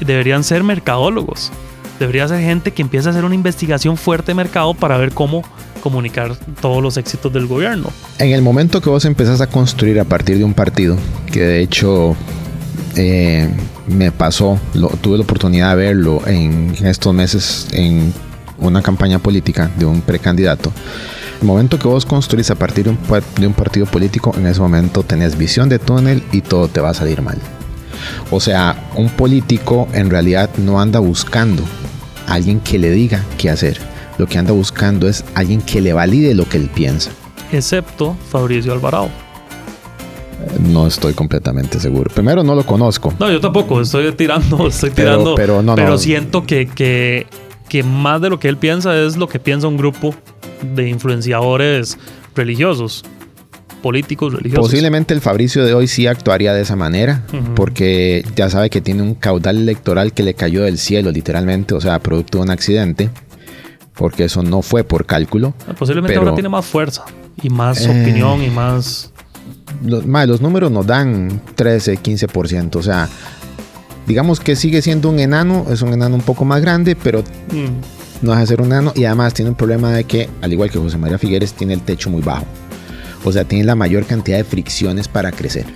[0.00, 1.52] deberían ser mercadólogos,
[1.98, 5.42] debería ser gente que empiece a hacer una investigación fuerte de mercado para ver cómo
[5.80, 7.88] comunicar todos los éxitos del gobierno.
[8.18, 10.96] En el momento que vos empezás a construir a partir de un partido,
[11.32, 12.14] que de hecho
[12.96, 13.48] eh,
[13.86, 18.12] me pasó, lo- tuve la oportunidad de verlo en estos meses en
[18.58, 20.72] una campaña política de un precandidato.
[21.40, 22.98] El momento que vos construís a partir de un,
[23.38, 26.90] de un partido político, en ese momento tenés visión de túnel y todo te va
[26.90, 27.38] a salir mal.
[28.30, 31.62] O sea, un político en realidad no anda buscando
[32.26, 33.78] a alguien que le diga qué hacer.
[34.20, 37.10] Lo que anda buscando es alguien que le valide lo que él piensa.
[37.52, 39.08] Excepto Fabricio Alvarado.
[40.68, 42.10] No estoy completamente seguro.
[42.12, 43.14] Primero, no lo conozco.
[43.18, 45.34] No, yo tampoco, estoy tirando, estoy Pero- tirando.
[45.36, 45.96] pero no, no.
[45.96, 47.26] siento que, que,
[47.70, 50.14] que más de lo que él piensa es lo que piensa un grupo
[50.74, 51.96] de influenciadores
[52.36, 53.02] religiosos,
[53.80, 54.66] políticos religiosos.
[54.66, 57.22] Posiblemente el Fabricio de hoy sí actuaría de esa manera,
[57.56, 61.80] porque ya sabe que tiene un caudal electoral que le cayó del cielo, literalmente, o
[61.80, 63.08] sea, producto de un accidente,
[64.00, 65.52] porque eso no fue por cálculo.
[65.78, 67.04] Posiblemente pero- ahora tiene más fuerza
[67.42, 67.90] y más Eh.
[67.90, 69.12] opinión y más.
[69.84, 73.10] Los, los números nos dan 13, 15%, o sea,
[74.06, 78.24] digamos que sigue siendo un enano, es un enano un poco más grande, pero mm,
[78.26, 80.78] no de ser un enano y además tiene un problema de que, al igual que
[80.78, 82.46] José María Figueres, tiene el techo muy bajo.
[83.24, 85.66] O sea, tiene la mayor cantidad de fricciones para crecer.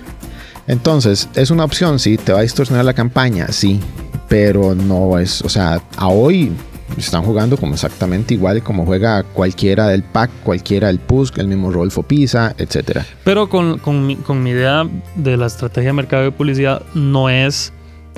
[0.65, 3.79] Entonces, es una opción, sí, te va a distorsionar la campaña, sí,
[4.27, 6.51] pero no es, o sea, a hoy
[6.97, 11.71] están jugando como exactamente igual como juega cualquiera del PAC, cualquiera del PUSC, el mismo
[11.71, 13.05] Rodolfo Pisa, etcétera.
[13.23, 17.29] Pero con, con mi, con mi idea de la estrategia de mercado de publicidad no
[17.29, 17.73] es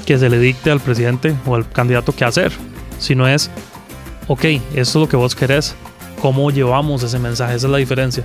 [0.05, 2.51] que se le dicte al presidente o al candidato qué hacer,
[2.99, 3.49] sino es,
[4.27, 5.75] ok, esto es lo que vos querés,
[6.21, 8.23] cómo llevamos ese mensaje, esa es la diferencia.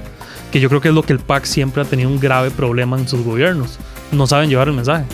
[0.50, 2.98] Que yo creo que es lo que el PAC siempre ha tenido un grave problema
[2.98, 3.78] en sus gobiernos.
[4.10, 5.04] No saben llevar el mensaje.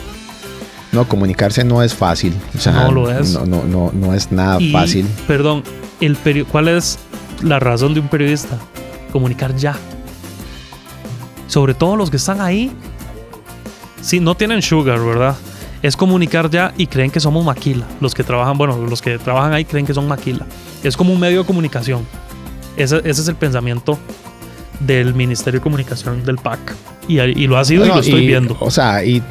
[0.93, 2.35] No, comunicarse no es fácil.
[2.57, 3.33] O sea, No lo es.
[3.35, 5.07] No, no, no, no es nada Y, fácil.
[5.27, 5.63] Perdón,
[6.01, 6.99] el peri- ¿cuál es
[7.43, 8.57] la razón de un periodista?
[9.13, 9.77] Comunicar ya.
[11.47, 12.71] Sobre todo los que están ahí.
[14.01, 15.37] Sí, no tienen sugar, ¿verdad?
[15.83, 17.87] Es comunicar ya y creen que somos maquila.
[18.01, 20.47] Los que trabajan, bueno, los que trabajan ahí creen que son maquila.
[20.83, 22.03] Es como un medio de comunicación.
[22.77, 23.99] Ese, ese es el pensamiento
[24.81, 26.59] del Ministerio de Comunicación del PAC.
[27.09, 28.57] Y, y lo ha sido y lo estoy y, viendo.
[28.61, 29.23] O sea, y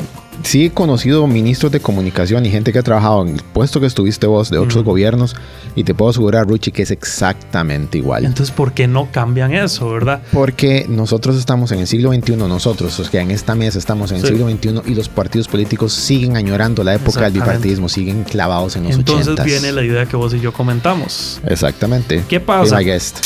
[0.43, 3.85] sí he conocido ministros de comunicación y gente que ha trabajado en el puesto que
[3.87, 5.35] estuviste vos de otros gobiernos
[5.75, 8.25] y te puedo asegurar, Ruchi, que es exactamente igual.
[8.25, 10.21] Entonces, ¿por qué no cambian eso, verdad?
[10.31, 14.17] Porque nosotros estamos en el siglo XXI, nosotros, o sea, en esta mesa estamos en
[14.17, 14.29] el Sí.
[14.29, 18.83] siglo XXI y los partidos políticos siguen añorando la época del bipartidismo, siguen clavados en
[18.83, 19.45] los Entonces 80s.
[19.45, 21.39] viene la idea que vos y yo comentamos.
[21.45, 22.23] Exactamente.
[22.27, 22.77] ¿Qué pasa?
[22.77, 23.17] Be my guest.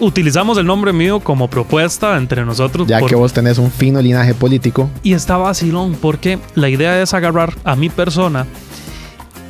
[0.00, 2.86] Utilizamos el nombre mío como propuesta entre nosotros.
[2.88, 7.00] Ya por- que vos tenés un fino linaje político, Y está vacilón, porque la idea
[7.00, 8.46] es agarrar a mi persona,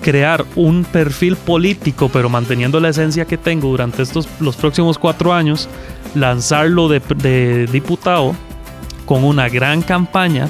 [0.03, 5.33] crear un perfil político, pero manteniendo la esencia que tengo durante estos los próximos cuatro
[5.33, 5.69] años,
[6.15, 8.35] lanzarlo de, de diputado
[9.07, 10.49] con una gran campaña,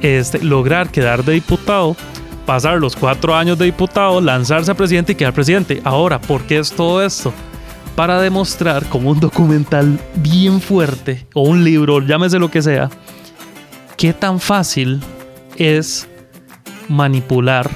[0.00, 1.94] este, lograr quedar de diputado,
[2.46, 5.80] pasar los cuatro años de diputado, lanzarse a presidente y quedar presidente.
[5.84, 7.32] Ahora, ¿por qué es todo esto?
[7.98, 12.90] Para demostrar como un documental bien fuerte, o un libro, llámese lo que sea,
[13.96, 15.00] qué tan fácil
[15.56, 16.06] es
[16.88, 17.68] manipular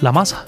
[0.00, 0.44] la masa.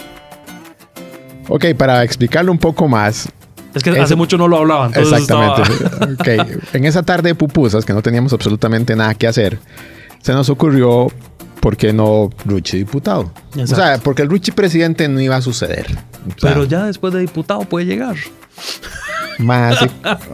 [1.48, 3.28] ok, para explicarlo un poco más,
[3.74, 5.62] Es que hace mucho no lo hablaba, entonces Exactamente.
[6.22, 6.74] estaba- Ok.
[6.74, 9.58] En esa tarde de pupusas, que no teníamos absolutamente nada que hacer,
[10.22, 11.08] se nos ocurrió,
[11.60, 13.32] ¿por qué no Ruchi diputado?
[13.56, 15.86] O sea, porque el Ruchi presidente no iba a suceder.
[16.26, 18.16] O sea, Pero ya después de diputado puede llegar.
[19.38, 19.78] Más,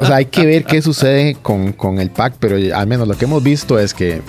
[0.01, 3.17] o sea, hay que ver qué sucede con, con el PAC, pero al menos lo
[3.17, 4.21] que hemos visto es que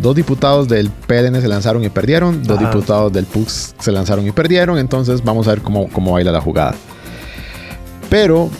[0.00, 4.32] dos diputados del PLN se lanzaron y perdieron, dos diputados del PUX se lanzaron y
[4.32, 6.74] perdieron, entonces vamos a ver cómo, cómo baila la jugada.
[8.10, 8.50] Pero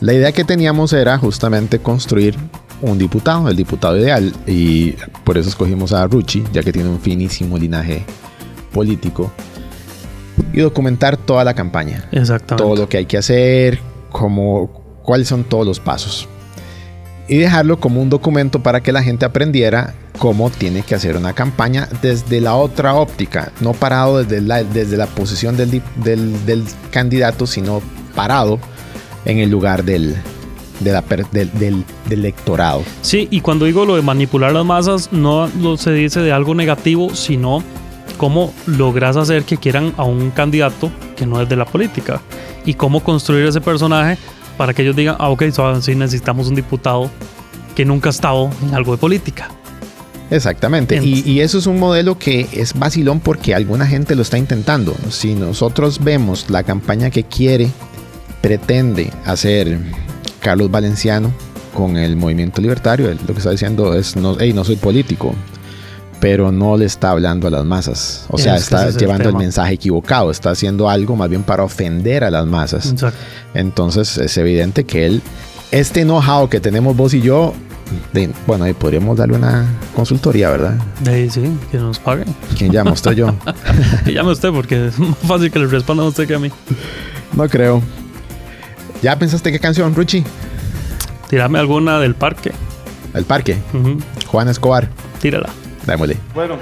[0.00, 2.36] la idea que teníamos era justamente construir
[2.82, 4.92] un diputado, el diputado ideal, y
[5.24, 8.04] por eso escogimos a Ruchi, ya que tiene un finísimo linaje
[8.72, 9.30] político,
[10.52, 12.64] y documentar toda la campaña Exactamente.
[12.64, 14.68] todo lo que hay que hacer, como,
[15.02, 16.28] cuáles son todos los pasos.
[17.28, 21.32] Y dejarlo como un documento para que la gente aprendiera cómo tiene que hacer una
[21.32, 27.46] campaña desde la otra óptica, no parado desde la, desde la posición del- del candidato,
[27.46, 27.80] sino
[28.16, 28.58] parado
[29.24, 30.16] en el lugar del,
[30.80, 32.82] de la per- del, del- del electorado.
[33.02, 36.54] Sí, y cuando digo lo de manipular las masas, no lo se dice de algo
[36.54, 37.62] negativo, sino
[38.16, 42.20] cómo logras hacer que quieran a un candidato que no es de la política.
[42.66, 44.18] Y cómo construir ese personaje
[44.58, 47.10] para que ellos digan, ah, ok, so- sí necesitamos un diputado
[47.74, 49.48] que nunca ha estado en algo de política.
[50.30, 51.00] Exactamente.
[51.00, 54.38] Ent- Y, y eso es un modelo que es vacilón porque alguna gente lo está
[54.38, 54.94] intentando.
[55.08, 57.70] Si nosotros vemos la campaña que quiere,
[58.40, 59.78] pretende hacer
[60.40, 61.32] Carlos Valenciano
[61.74, 65.34] con el movimiento libertario, él lo que está diciendo es, no, hey, no soy político,
[66.20, 68.26] pero no le está hablando a las masas.
[68.28, 69.38] O sea, Es que está es el llevando el tema.
[69.38, 72.86] mensaje equivocado, está haciendo algo más bien para ofender a las masas.
[72.90, 73.18] Exacto.
[73.54, 75.22] Entonces es evidente que él,
[75.70, 77.54] este know-how que tenemos vos y yo,
[78.12, 80.74] de- bueno, ahí podríamos darle una consultoría, ¿verdad?
[81.06, 82.26] Ahí sí, que nos paguen.
[82.58, 82.92] ¿Quién llama?
[82.92, 83.34] ¿Usted yo?
[84.06, 86.50] Y llame usted porque es más fácil que le respondan a usted que a mí.
[87.34, 87.80] No creo.
[89.02, 90.24] ¿Ya pensaste qué canción, Ruchi?
[91.28, 92.52] Tírame alguna del parque.
[93.14, 93.58] El Parque.
[94.26, 94.88] Juan Escobar.
[95.20, 95.48] Tírala.
[95.86, 96.16] Démosle.
[96.34, 96.58] Bueno,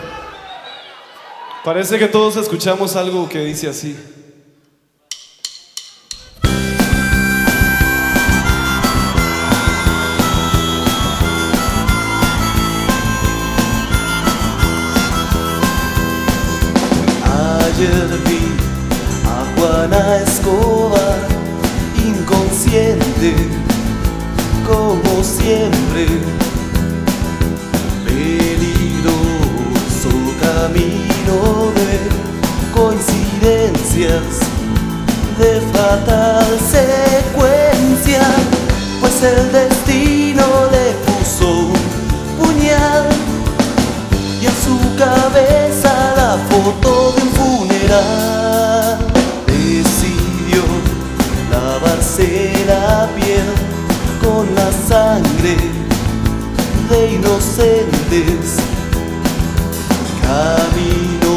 [1.64, 3.96] parece que todos escuchamos algo que dice así.
[24.64, 26.06] como siempre.
[28.04, 29.10] Peligroso
[30.40, 31.90] camino de
[32.72, 34.22] coincidencias,
[35.38, 38.22] de fatal secuencia,
[39.00, 41.50] pues el destino le puso
[42.38, 43.04] puñal
[44.40, 48.47] y en su cabeza la foto de un funeral.
[52.18, 53.46] será piel
[54.20, 55.56] con la sangre
[56.90, 58.56] de inocentes.
[60.26, 61.34] Camino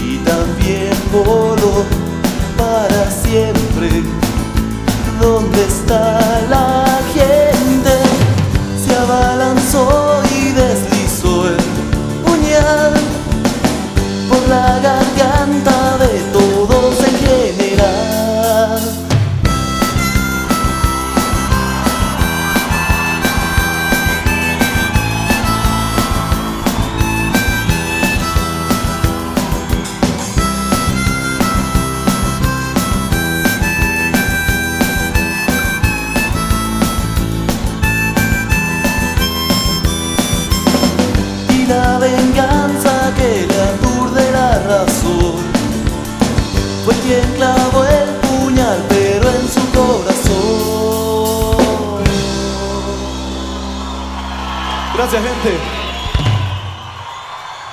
[0.00, 1.84] y también voló
[2.56, 4.04] para siempre.
[5.20, 7.94] ¿Dónde está la gente?
[8.82, 10.09] Se abalanzó.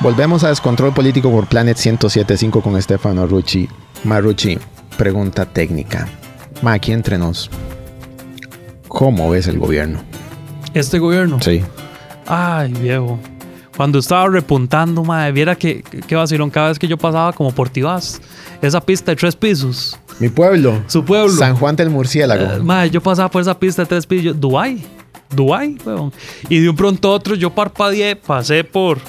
[0.08, 3.68] Volvemos a Descontrol Político por Planet 1075 con Estefano Rucci.
[4.06, 4.58] Marucci,
[4.98, 6.08] pregunta técnica.
[6.62, 7.52] Ma, aquí entre nos.
[8.88, 10.00] ¿Cómo ves el gobierno?
[10.74, 11.42] Este gobierno.
[11.42, 11.62] Sí.
[12.26, 13.20] Ay, viejo.
[13.76, 17.68] Cuando estaba repuntando, madre, viera que, que vacilón cada vez que yo pasaba como por
[17.68, 18.22] Tibás.
[18.62, 20.00] Esa pista de tres pisos.
[20.20, 20.84] Mi pueblo.
[20.88, 21.34] Su pueblo.
[21.34, 22.46] San Juan del Murciélago.
[22.46, 24.24] Eh, madre, yo pasaba por esa pista de tres pisos.
[24.24, 24.82] Yo, Dubai.
[25.36, 26.14] Dubai, weón.
[26.48, 29.00] Y de un pronto a otro yo parpadeé, pasé por,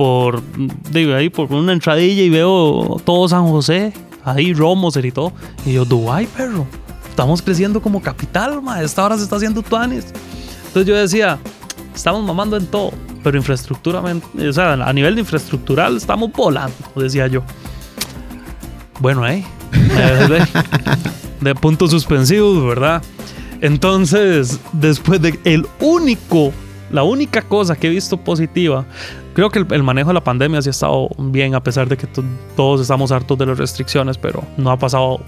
[0.00, 0.42] por,
[0.90, 3.92] digo, ahí por una entradilla y veo todo San José,
[4.24, 5.30] ahí Romoser y todo.
[5.66, 6.66] Y yo, Dubai, perro.
[7.10, 8.86] Estamos creciendo como capital, madre.
[8.86, 10.06] Esta hora se está haciendo tuanes.
[10.68, 11.38] Entonces yo decía,
[11.94, 17.26] estamos mamando en todo, pero infraestructura, o sea, a nivel de infraestructural estamos volando, decía
[17.26, 17.42] yo.
[19.00, 20.46] Bueno, eh, de,
[21.42, 23.02] de puntos suspensivos, ¿verdad?
[23.60, 26.54] Entonces, después de el único,
[26.90, 28.86] la única cosa que he visto positiva,
[29.34, 31.96] creo que el, el manejo de la pandemia sí ha estado bien, a pesar de
[31.96, 32.24] que to-
[32.56, 35.20] todos estamos hartos de las restricciones, pero no ha pasado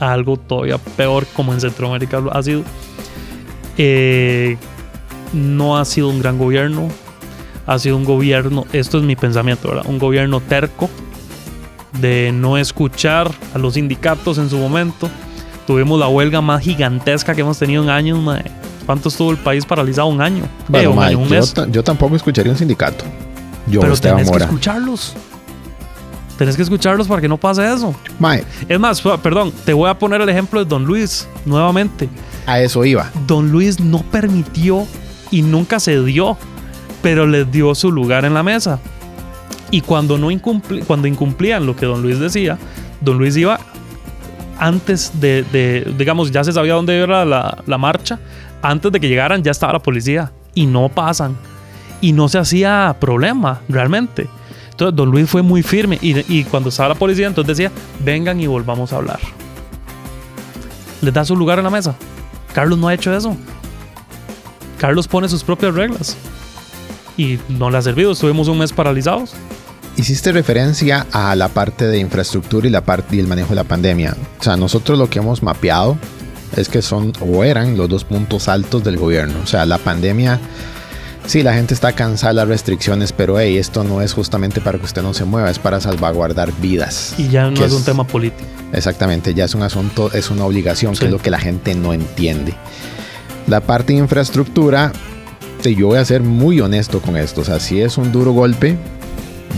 [0.00, 2.62] algo todavía peor como en Centroamérica ha sido.
[3.78, 4.56] Eh,
[5.32, 6.88] no ha sido un gran gobierno,
[7.66, 9.84] ha sido un gobierno, esto es mi pensamiento, ¿verdad?
[9.86, 10.88] Un gobierno terco
[12.00, 15.08] de no escuchar a los sindicatos en su momento.
[15.66, 18.44] Tuvimos la huelga más gigantesca que hemos tenido en años, mae.
[18.86, 20.08] ¿Cuánto estuvo el país paralizado?
[20.08, 20.42] Un año.
[20.68, 21.54] Bueno, Eh, un ma, año, un yo, mes.
[21.54, 23.04] ta- yo tampoco escucharía un sindicato.
[23.66, 24.44] Yo, Pero Esteban tenés que Mora.
[24.46, 25.14] escucharlos.
[26.38, 27.94] Tenés que escucharlos para que no pase eso.
[28.18, 28.36] Ma,
[28.68, 32.08] Es más, perdón, te voy a poner el ejemplo de Don Luis nuevamente.
[32.46, 33.10] a eso iba.
[33.26, 34.86] Don Luis no permitió
[35.30, 36.36] y nunca se dio,
[37.02, 38.80] pero les dio su lugar en la mesa.
[39.70, 42.58] Y cuando, no incumpli- cuando incumplían lo que Don Luis decía,
[43.00, 43.58] Don Luis iba
[44.58, 48.18] antes de, de- digamos, ya se sabía dónde era la, la marcha,
[48.62, 51.36] antes de que llegaran ya estaba la policía y no pasan.
[52.04, 54.28] Y no se hacía problema, realmente.
[54.70, 58.38] Entonces, Don Luis fue muy firme y, y cuando estaba la policía, entonces decía, vengan
[58.40, 59.20] y volvamos a hablar.
[61.00, 61.94] Les da su lugar en la mesa.
[62.52, 63.34] Carlos no ha hecho eso.
[64.78, 66.14] Carlos pone sus propias reglas.
[67.16, 68.12] Y no le ha servido.
[68.12, 69.32] Estuvimos un mes paralizados.
[69.96, 73.64] Hiciste referencia a la parte de infraestructura y la parte y el manejo de la
[73.64, 74.14] pandemia.
[74.40, 75.96] O sea, nosotros lo que hemos mapeado
[76.54, 79.36] es que son o eran los dos puntos altos del gobierno.
[79.42, 80.38] O sea, la pandemia,
[81.26, 84.78] sí, la gente está cansada de las restricciones, pero hey, esto no es justamente para
[84.78, 87.14] que usted no se mueva, es para salvaguardar vidas.
[87.18, 88.44] Y ya no es un tema político.
[88.72, 91.00] Exactamente, ya es un asunto, es una obligación, Sí.
[91.00, 92.54] que es lo que la gente no entiende.
[93.46, 94.92] La parte de infraestructura,
[95.62, 97.40] yo voy a ser muy honesto con esto.
[97.40, 98.76] O sea, si es un duro golpe,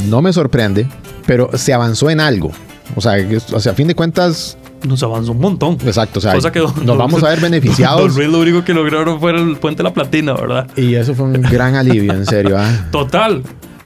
[0.09, 0.87] no me sorprende,
[1.27, 2.53] pero se avanzó en algo.
[2.95, 3.15] O sea,
[3.53, 5.79] o sea, a fin de cuentas, Nos avanzó un montón.
[5.87, 8.15] exacto, o sea, Cosa que don- nos don- vamos a ver Don beneficiados.
[8.15, 10.69] Luis lo único que lograron fue el puente de la platina, ¿verdad?
[10.77, 12.57] y eso fue un gran alivio, en serio.
[12.59, 12.87] ¿ah?
[12.93, 13.43] Total.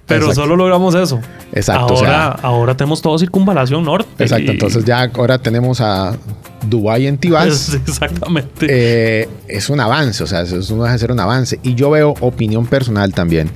[0.06, 0.42] Pero Exacto.
[0.42, 1.20] solo logramos eso.
[1.52, 4.08] Exacto, o Ahora, sea- ahora tenemos todo circunvalación norte.
[4.24, 6.16] Exacto, y- entonces ya ahora tenemos a
[6.68, 7.72] Dubái en Tibás.
[7.86, 8.66] Exactamente.
[8.68, 11.60] eh, es un avance, o sea, eso no deja de ser un avance.
[11.62, 13.48] Y yo veo opinión personal también.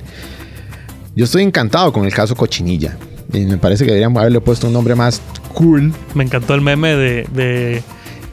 [1.15, 2.97] Yo estoy encantado con el caso Cochinilla.
[3.33, 5.21] Y me parece que deberíamos haberle puesto un nombre más
[5.55, 5.93] cool.
[6.13, 7.83] Me encantó el meme de, de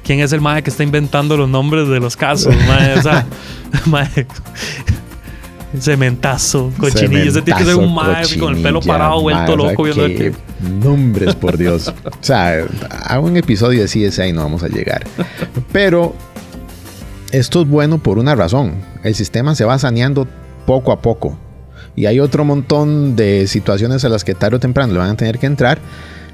[0.05, 2.55] quién es el maje que está inventando los nombres de los casos.
[2.69, 2.93] maje?
[2.99, 3.27] O sea,
[3.87, 4.27] maje,
[5.79, 7.31] cementazo, cochinillo.
[7.31, 10.33] Ese tiene que ser un maje con el pelo parado, vuelto loco viendo que.
[10.61, 11.89] Nombres, por Dios.
[12.05, 15.05] o sea, a un episodio de CSI no vamos a llegar.
[15.73, 16.15] Pero
[17.31, 18.75] esto es bueno por una razón.
[19.03, 20.29] El sistema se va saneando
[20.67, 21.39] poco a poco.
[21.95, 25.17] Y hay otro montón de situaciones a las que tarde o temprano le van a
[25.17, 25.79] tener que entrar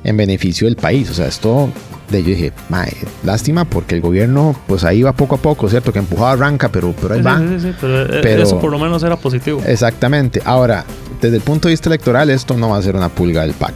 [0.04, 1.10] en beneficio del país.
[1.10, 1.70] O sea, esto
[2.10, 2.92] de yo dije, mae,
[3.24, 5.92] lástima porque el gobierno, pues ahí va poco a poco, ¿cierto?
[5.92, 7.38] Que empujaba arranca, pero, pero ahí Sí, va.
[7.38, 9.62] sí, sí, sí, pero, eh, Pero- eso por lo menos era positivo.
[9.66, 10.40] Exactamente.
[10.44, 10.84] Ahora,
[11.20, 13.74] desde el punto de vista electoral, esto no va a ser una pulga del PAC.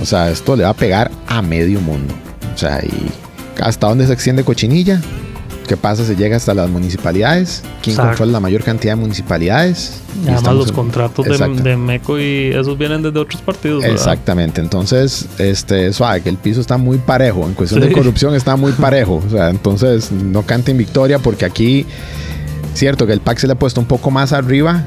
[0.00, 2.14] O sea, esto le va a pegar a medio mundo.
[2.54, 3.10] O sea, y
[3.60, 5.00] hasta dónde se extiende cochinilla.
[5.66, 7.62] ¿Qué pasa si llega hasta las municipalidades?
[7.82, 8.10] ¿Quién Exacto.
[8.10, 10.02] controla la mayor cantidad de municipalidades?
[10.22, 13.80] Y además los en- contratos de, MECO y esos vienen desde otros partidos.
[13.80, 13.96] ¿verdad?
[13.96, 14.60] Exactamente.
[14.60, 17.46] Entonces, este, suave, que el piso está muy parejo.
[17.46, 17.88] En cuestión Sí.
[17.88, 19.22] de corrupción está muy parejo.
[19.26, 21.86] O sea, entonces no canten victoria porque aquí,
[22.74, 24.82] cierto que el PAC se le ha puesto un poco más arriba,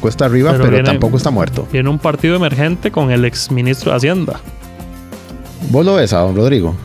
[0.00, 1.66] cuesta arriba, Pero pero, viene- tampoco está muerto.
[1.72, 4.40] Viene un partido emergente con el ex ministro de Hacienda.
[5.70, 6.76] ¿Vos lo ves a don Rodrigo?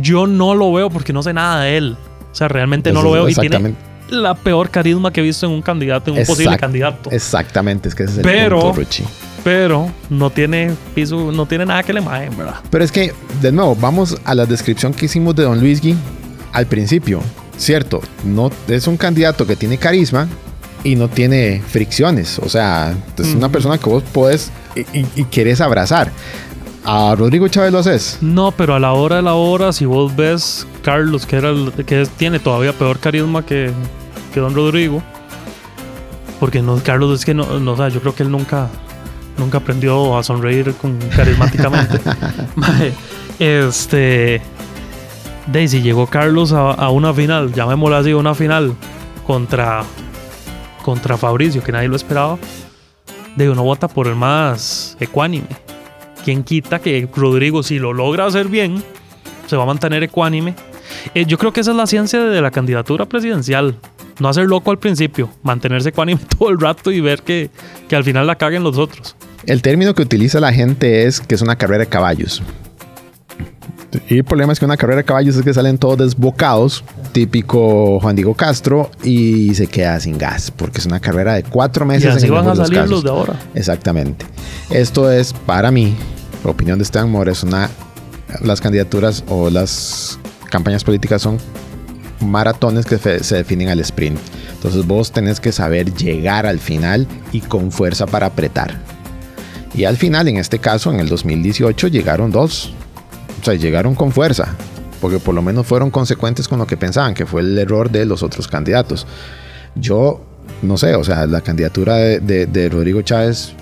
[0.00, 1.96] Yo no lo veo porque no sé nada de él.
[2.32, 3.74] O sea, realmente no lo veo y tiene
[4.08, 7.10] la peor carisma que he visto en un candidato, en un posible Exact- candidato.
[7.10, 9.04] Exactamente, es que ese es el Pero- punto, Ruchi.
[9.44, 12.56] Pero no tiene piso, no tiene nada que le majen, ¿verdad?
[12.70, 15.96] Pero es que, de nuevo, vamos a la descripción que hicimos de Don Luisgui
[16.52, 17.20] al principio.
[17.56, 20.28] Cierto, no es un candidato que tiene carisma
[20.84, 22.38] y no tiene fricciones.
[22.38, 23.52] O sea, es una Ujú.
[23.52, 26.10] persona que vos podés y, y- y querés abrazar.
[26.84, 28.18] A Rodrigo Chávez lo haces.
[28.20, 31.72] No, pero a la hora de la hora, si vos ves Carlos, que era el-
[31.86, 33.70] que tiene todavía peor carisma que,
[34.34, 35.00] que Don Rodrigo,
[36.40, 38.68] porque no, Carlos es que no, no, o sea, yo creo que él nunca,
[39.38, 42.00] nunca aprendió a sonreír con, carismáticamente.
[43.38, 44.40] Este,
[45.50, 48.74] Daisy llegó Carlos a, a una final, llamémosla así, una final
[49.26, 49.82] contra,
[50.84, 52.38] contra Fabricio, que nadie lo esperaba.
[53.34, 55.46] De uno vota por el más ecuánime.
[56.24, 58.82] ¿Quién quita que Rodrigo, si lo logra hacer bien,
[59.46, 60.54] se va a mantener ecuánime?
[61.14, 63.76] Eh, yo creo que esa es la ciencia de la candidatura presidencial.
[64.20, 67.50] No hacer loco al principio, mantenerse ecuánime todo el rato y ver que,
[67.88, 69.16] que al final la caguen los otros.
[69.46, 72.42] El término que utiliza la gente es que es una carrera de caballos.
[74.08, 76.82] Y el problema es que una carrera de caballos es que salen todos desbocados,
[77.12, 81.84] típico Juan Diego Castro, y se queda sin gas, porque es una carrera de cuatro
[81.84, 82.16] Y meses.
[82.16, 83.38] así en el van a salir los de ahora.
[83.54, 84.24] Exactamente.
[84.70, 85.94] Esto es, para mí,
[86.44, 87.70] opinión de Esteban Mora, es una.
[88.40, 90.18] Las candidaturas o las
[90.48, 91.36] campañas políticas son
[92.20, 94.18] maratones que se definen al sprint.
[94.54, 98.78] Entonces vos tenés que saber llegar al final y con fuerza para apretar.
[99.74, 102.72] Y al final, en este caso, en el 2018, llegaron dos.
[103.42, 104.54] O sea, llegaron con fuerza.
[105.00, 108.06] Porque por lo menos fueron consecuentes con lo que pensaban, que fue el error de
[108.06, 109.04] los otros candidatos.
[109.74, 110.20] Yo,
[110.62, 113.52] no sé, o sea, la candidatura de, de- de Rodrigo Chávez,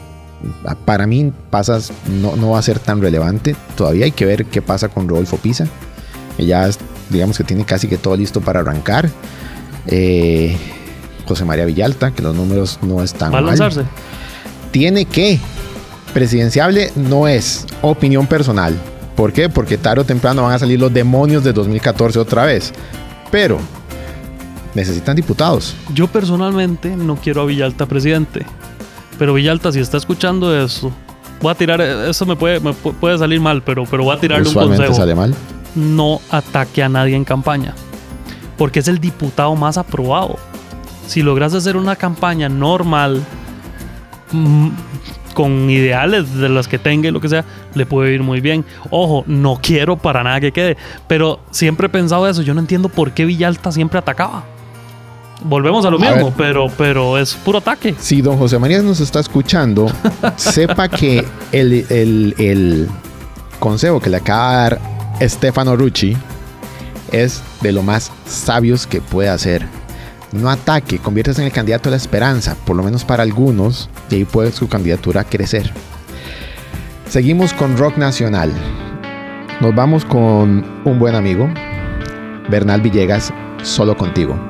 [0.84, 3.56] para mí, pasas, no, no va a ser tan relevante.
[3.74, 5.66] Todavía hay que ver qué pasa con Rodolfo Pisa.
[6.36, 6.68] Que ya,
[7.08, 9.08] digamos que tiene casi que todo listo para arrancar.
[9.86, 10.56] Eh,
[11.26, 13.84] José María Villalta, que los números no están Va lanzarse.
[14.72, 15.38] tiene que.
[16.12, 18.74] Presidenciable no es opinión personal.
[19.20, 19.50] ¿Por qué?
[19.50, 22.72] Porque tarde o temprano van a salir los demonios de 2014 otra vez.
[23.30, 23.58] Pero
[24.74, 25.74] necesitan diputados.
[25.92, 28.46] Yo personalmente no quiero a Villalta presidente.
[29.18, 30.90] Pero Villalta, si está escuchando eso,
[31.42, 34.48] voy a tirar, eso me puede, me puede salir mal, pero, pero voy a tirarle
[34.48, 34.94] un consejo.
[34.94, 35.34] sale mal.
[35.74, 37.74] no ataque a nadie en campaña.
[38.56, 40.38] Porque es el diputado más aprobado.
[41.06, 43.22] Si logras hacer una campaña normal,
[44.32, 44.68] mm,
[45.34, 48.64] con ideales de las que tenga y lo que sea, le puede ir muy bien.
[48.90, 50.76] Ojo, no quiero para nada que quede.
[51.06, 52.42] Pero siempre he pensado eso.
[52.42, 54.44] Yo no entiendo por qué Villalta siempre atacaba.
[55.42, 57.94] Volvemos a lo mismo, pero, pero es puro ataque.
[57.98, 59.86] Si don José María nos está escuchando,
[60.36, 62.88] sepa que el, el- el
[63.58, 64.80] consejo que le acaba de dar
[65.22, 66.16] Stefano Rucci
[67.10, 69.66] es de lo más sabios que puede hacer.
[70.32, 74.16] No ataque, conviértase en el candidato de la esperanza, por lo menos para algunos, y
[74.16, 75.72] ahí puede su candidatura crecer.
[77.08, 78.52] Seguimos con rock nacional.
[79.60, 81.48] Nos vamos con un buen amigo,
[82.48, 84.49] Bernal Villegas, solo contigo.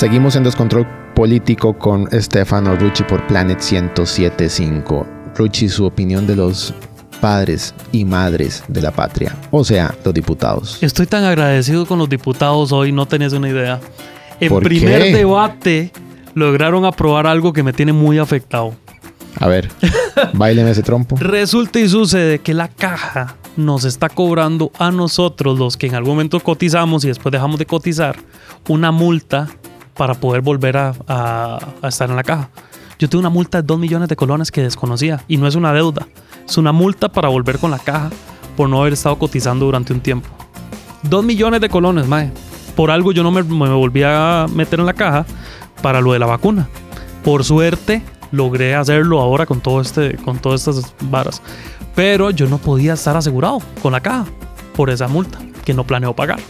[0.00, 5.06] Seguimos en Descontrol Político con Stefano Rucci por Planet 1075.
[5.36, 6.72] Rucci, su opinión de los
[7.20, 10.82] padres y madres de la patria, o sea, los diputados.
[10.82, 13.78] Estoy tan agradecido con los diputados hoy, no tenés una idea.
[14.40, 15.12] En ¿Por primer qué?
[15.18, 15.92] debate
[16.32, 18.72] lograron aprobar algo que me tiene muy afectado.
[19.38, 19.68] A ver,
[20.32, 21.16] baileme ese trompo.
[21.20, 26.12] Resulta y sucede que la caja nos está cobrando a nosotros, los que en algún
[26.12, 28.16] momento cotizamos y después dejamos de cotizar,
[28.66, 29.46] una multa
[30.00, 32.48] para poder volver a, estar en la caja.
[32.98, 35.74] Yo tengo una multa de 2 millones de colones que desconocía y no es una
[35.74, 36.08] deuda,
[36.48, 38.08] es una multa para volver con la caja
[38.56, 40.30] por no haber estado cotizando durante un tiempo.
[41.02, 42.32] 2 millones de colones, mae.
[42.74, 45.26] Por algo yo no me, me volví a meter en la caja
[45.82, 46.66] para lo de la vacuna.
[47.22, 51.42] Por suerte logré hacerlo ahora con todo este, con todas estas varas.
[51.94, 54.24] Pero yo no podía estar asegurado con la caja
[54.74, 56.40] por esa multa que no planeo pagar.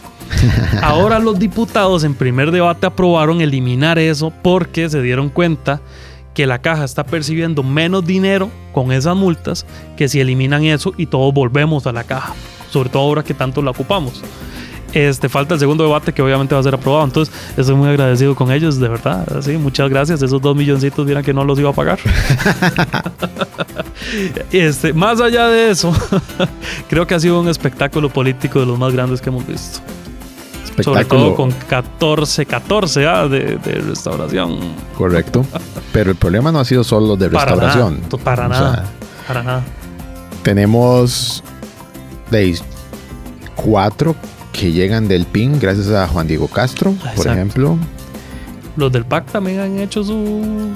[0.81, 5.81] Ahora los diputados en primer debate aprobaron eliminar eso porque se dieron cuenta
[6.33, 9.65] que la caja está percibiendo menos dinero con esas multas
[9.97, 12.33] que si eliminan eso y todos volvemos a la caja,
[12.69, 14.23] sobre todo ahora que tanto la ocupamos.
[14.93, 17.05] Este, falta el segundo debate que obviamente va a ser aprobado.
[17.05, 19.25] Entonces, estoy muy agradecido con ellos, de verdad.
[19.41, 20.21] Sí, muchas gracias.
[20.21, 21.99] Esos dos milloncitos, vieran que no los iba a pagar.
[24.51, 25.93] este, más allá de eso,
[26.89, 29.79] creo que ha sido un espectáculo político de los más grandes que hemos visto.
[30.83, 34.57] Sobre todo con 14, 14 ah, de, de restauración.
[34.97, 35.45] Correcto.
[35.91, 38.01] Pero el problema no ha sido solo de Para restauración.
[38.01, 38.17] nada.
[38.23, 38.73] Para O nada.
[38.75, 38.85] sea,
[39.27, 39.63] para nada.
[40.43, 41.43] tenemos
[42.31, 42.57] de
[43.55, 44.15] cuatro
[44.53, 47.77] que llegan del PIN gracias a Juan Diego Castro, por ejemplo.
[48.77, 50.71] Los del PAC también han hecho su.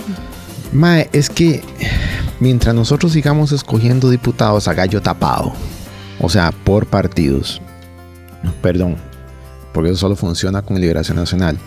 [0.74, 1.64] Mae, es que
[2.40, 5.54] mientras nosotros sigamos escogiendo diputados a gallo tapado,
[6.20, 7.62] o sea, por partidos,
[8.62, 8.98] perdón,
[9.76, 11.58] porque eso solo funciona con Liberación Nacional,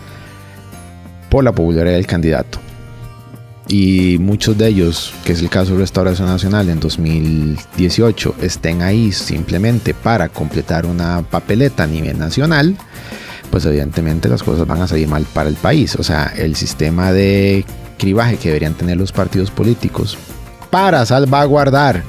[1.29, 2.57] por la popularidad del candidato.
[3.67, 9.11] Y muchos de ellos, que es el caso de Restauración Nacional en 2018, estén ahí
[9.11, 12.75] simplemente para completar una papeleta a nivel nacional,
[13.51, 15.95] pues evidentemente las cosas van a salir mal para el país.
[15.95, 17.63] O sea, el sistema de
[17.99, 20.17] cribaje que deberían tener los partidos políticos
[20.71, 22.03] para salvaguardar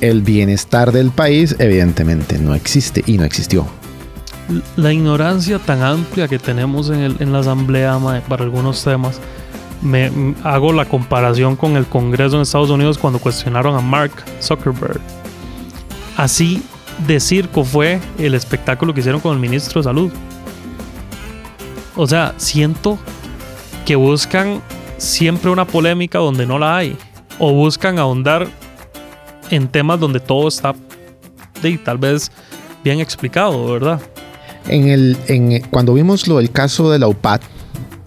[0.00, 3.83] el bienestar del país, evidentemente no existe y no existió.
[4.76, 9.20] La ignorancia tan amplia que tenemos en, la Asamblea para algunos temas.
[9.80, 15.00] Me hago la comparación con el Congreso en Estados Unidos cuando cuestionaron a Mark Zuckerberg.
[16.16, 16.62] Así
[17.06, 20.12] de circo fue el espectáculo que hicieron con el ministro de Salud.
[21.96, 22.98] O sea, siento
[23.84, 24.62] que buscan
[24.96, 26.96] siempre una polémica donde no la hay.
[27.38, 28.46] O buscan ahondar
[29.50, 30.74] en temas donde todo está
[31.62, 32.30] de, tal vez
[32.82, 34.00] bien explicado, ¿verdad?
[34.68, 37.40] En el, en, cuando vimos lo del caso de la UPAD,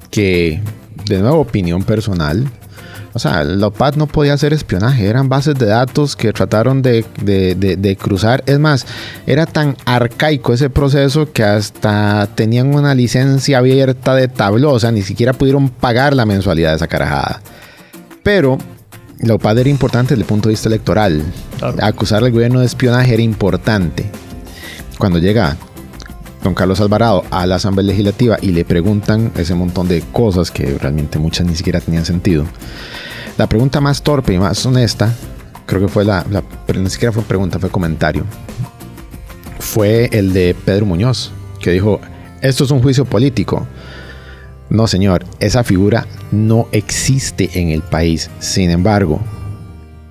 [0.10, 0.62] que
[1.06, 2.46] de nuevo opinión personal,
[3.14, 7.06] o sea, la UPAD no podía hacer espionaje, eran bases de datos que trataron de,
[7.24, 8.44] de- de- de cruzar.
[8.46, 8.86] Es más,
[9.26, 14.92] era tan arcaico ese proceso que hasta tenían una licencia abierta de tabló, o sea,
[14.92, 17.42] ni siquiera pudieron pagar la mensualidad de esa carajada.
[18.24, 18.58] Pero
[19.22, 21.24] la UPAD era importante desde el punto de vista electoral.
[21.58, 21.78] Claro.
[21.82, 24.06] Acusar al gobierno de espionaje era importante.
[25.00, 25.56] Cuando llega
[26.54, 31.20] Carlos Alvarado a la Asamblea Legislativa y le preguntan ese montón de cosas que realmente
[31.20, 32.46] muchas ni siquiera tenían sentido.
[33.38, 35.14] La pregunta más torpe y más honesta,
[35.66, 36.26] creo que fue la,
[36.76, 38.24] ni siquiera fue pregunta, fue comentario,
[39.60, 42.00] fue el de Pedro Muñoz, que dijo,
[42.42, 43.68] esto es un juicio político.
[44.70, 48.30] No, señor, esa figura no existe en el país.
[48.40, 49.22] Sin embargo,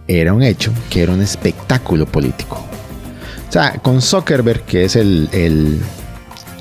[0.09, 2.65] era un hecho que era un espectáculo político.
[3.49, 5.81] O sea, con Zuckerberg, que es el, el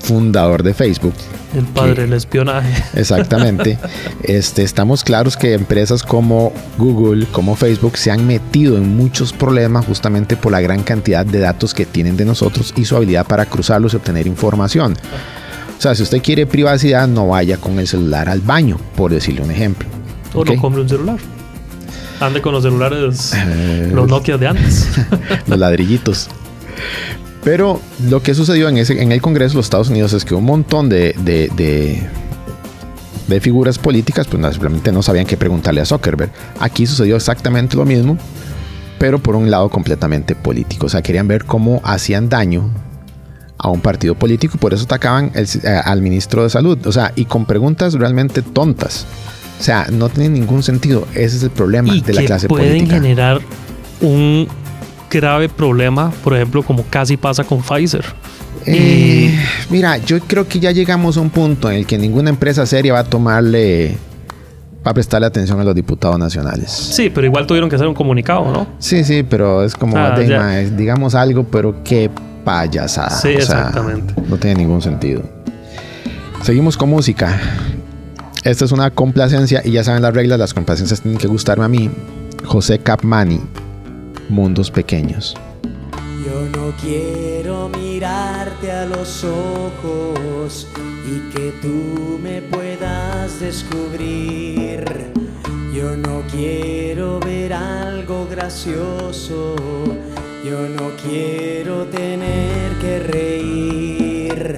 [0.06, 1.14] fundador de Facebook,
[1.54, 2.84] El padre del espionaje.
[2.94, 3.76] exactamente,
[4.22, 9.84] este, estamos claros que empresas como Google, como Facebook, se han metido en muchos problemas
[9.84, 13.46] justamente por la gran cantidad de datos que tienen de nosotros y su habilidad para
[13.46, 14.96] cruzarlos y obtener información.
[15.76, 19.42] O sea, si usted quiere privacidad, no vaya con el celular al baño, por decirle
[19.42, 19.88] un ejemplo.
[20.32, 21.18] O no compre un celular.
[22.20, 24.88] Ande con los celulares, Eh, los Nokia de antes.
[25.46, 26.28] los ladrillitos.
[27.46, 27.80] Pero
[28.10, 30.44] lo que sucedió en, ese, en el Congreso de los Estados Unidos es que un
[30.44, 32.02] montón de, de, de,
[33.28, 36.32] de figuras políticas pues simplemente no sabían qué preguntarle a Zuckerberg.
[36.58, 38.18] Aquí sucedió exactamente lo mismo,
[38.98, 40.86] pero por un lado completamente político.
[40.86, 42.68] O sea, querían ver cómo hacían daño
[43.58, 46.84] a un partido político y por eso atacaban el- eh, al ministro de salud.
[46.84, 49.06] O sea, y con preguntas realmente tontas.
[49.60, 51.06] O sea, no tiene ningún sentido.
[51.14, 52.96] Ese es el problema y de la clase pueden política.
[52.96, 53.40] generar
[54.00, 54.48] un
[55.10, 58.04] grave problema, por ejemplo, como casi pasa con Pfizer.
[58.66, 59.38] Eh,
[59.70, 62.92] mira, yo creo que ya llegamos a un punto en el que ninguna empresa seria
[62.94, 63.96] va a tomarle,
[64.84, 66.70] va a prestarle atención a los diputados nacionales.
[66.70, 68.66] Sí, pero igual tuvieron que hacer un comunicado, ¿no?
[68.78, 72.10] Sí, sí, pero es como, Ah, de, es- digamos algo, pero qué
[72.44, 73.10] payasada.
[73.10, 74.14] Sí, O sea, exactamente.
[74.28, 75.22] no tiene ningún sentido.
[76.42, 77.38] Seguimos con música.
[78.44, 81.68] Esta es una complacencia y ya saben las reglas, las complacencias tienen que gustarme a
[81.68, 81.90] mí.
[82.44, 83.40] José Capmani,
[84.28, 85.34] Mundos Pequeños.
[86.24, 90.66] Yo no quiero mirarte a los ojos
[91.06, 95.12] y que tú me puedas descubrir.
[95.72, 99.54] Yo no quiero ver algo gracioso.
[100.44, 104.56] Yo no quiero tener que reír.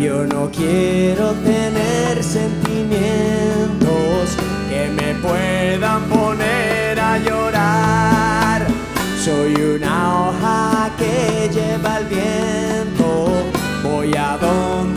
[0.00, 4.36] Yo no quiero tener sentimientos
[4.68, 7.59] que me puedan poner a llorar.
[9.20, 13.28] Soy una hoja que lleva el viento,
[13.82, 14.89] voy a donde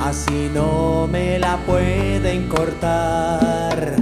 [0.00, 3.94] así no me la pueden cortar.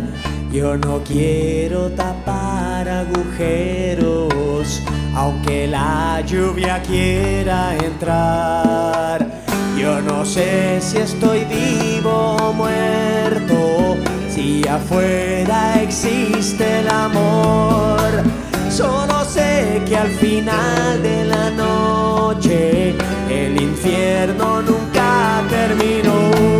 [0.50, 4.80] Yo no quiero tapar agujeros,
[5.14, 9.42] aunque la lluvia quiera entrar.
[9.76, 13.96] Yo no sé si estoy vivo o muerto,
[14.30, 18.43] si afuera existe el amor.
[18.76, 22.96] Solo sé que al final de la noche
[23.30, 26.53] el infierno nunca terminó.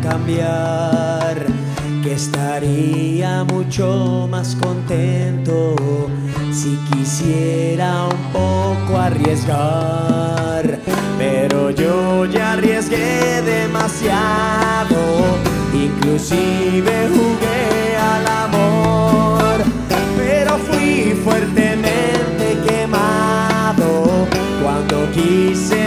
[0.00, 1.46] Cambiar,
[2.02, 5.76] que estaría mucho más contento
[6.52, 10.78] si quisiera un poco arriesgar.
[11.18, 14.98] Pero yo ya arriesgué demasiado,
[15.72, 18.92] inclusive jugué al amor
[20.16, 24.26] pero fui fuertemente quemado
[24.62, 25.81] cuando quise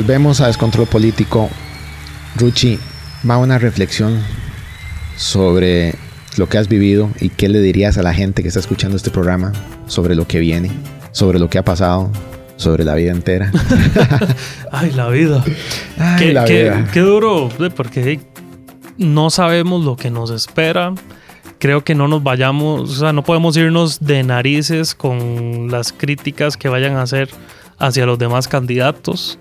[0.00, 1.50] Volvemos a Descontrol Político.
[2.36, 2.78] Ruchi,
[3.28, 4.18] va una reflexión
[5.14, 5.94] sobre
[6.38, 9.10] lo que has vivido y qué le dirías a la gente que está escuchando este
[9.10, 9.52] programa
[9.88, 10.70] sobre lo que viene,
[11.12, 12.10] sobre lo que ha pasado,
[12.56, 13.52] sobre la vida entera.
[14.72, 15.44] Ay, la vida.
[15.98, 16.88] Ay, qué, la qué- vida.
[16.94, 18.20] qué duro, porque
[18.96, 20.94] no sabemos lo que nos espera.
[21.58, 26.56] Creo que no nos vayamos, o sea, no podemos irnos de narices con las críticas
[26.56, 27.28] que vayan a hacer
[27.78, 29.38] hacia los demás candidatos.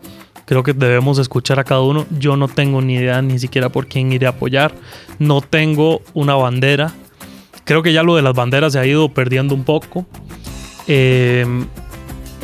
[0.50, 2.08] Creo que debemos escuchar a cada uno.
[2.10, 4.74] Yo no tengo ni idea ni siquiera por quién iré a apoyar.
[5.20, 6.92] No tengo una bandera.
[7.66, 10.08] Creo que ya lo de las banderas se ha ido perdiendo un poco.
[10.88, 11.46] Eh,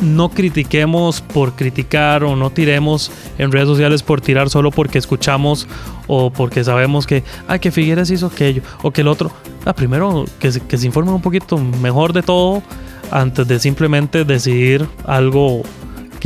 [0.00, 5.66] no critiquemos por criticar o no tiremos en redes sociales por tirar solo porque escuchamos
[6.06, 9.32] o porque sabemos que, ay, que Figueres hizo aquello o que el otro.
[9.64, 12.62] Ah, primero que se, que se informen un poquito mejor de todo
[13.10, 15.64] antes de simplemente decidir algo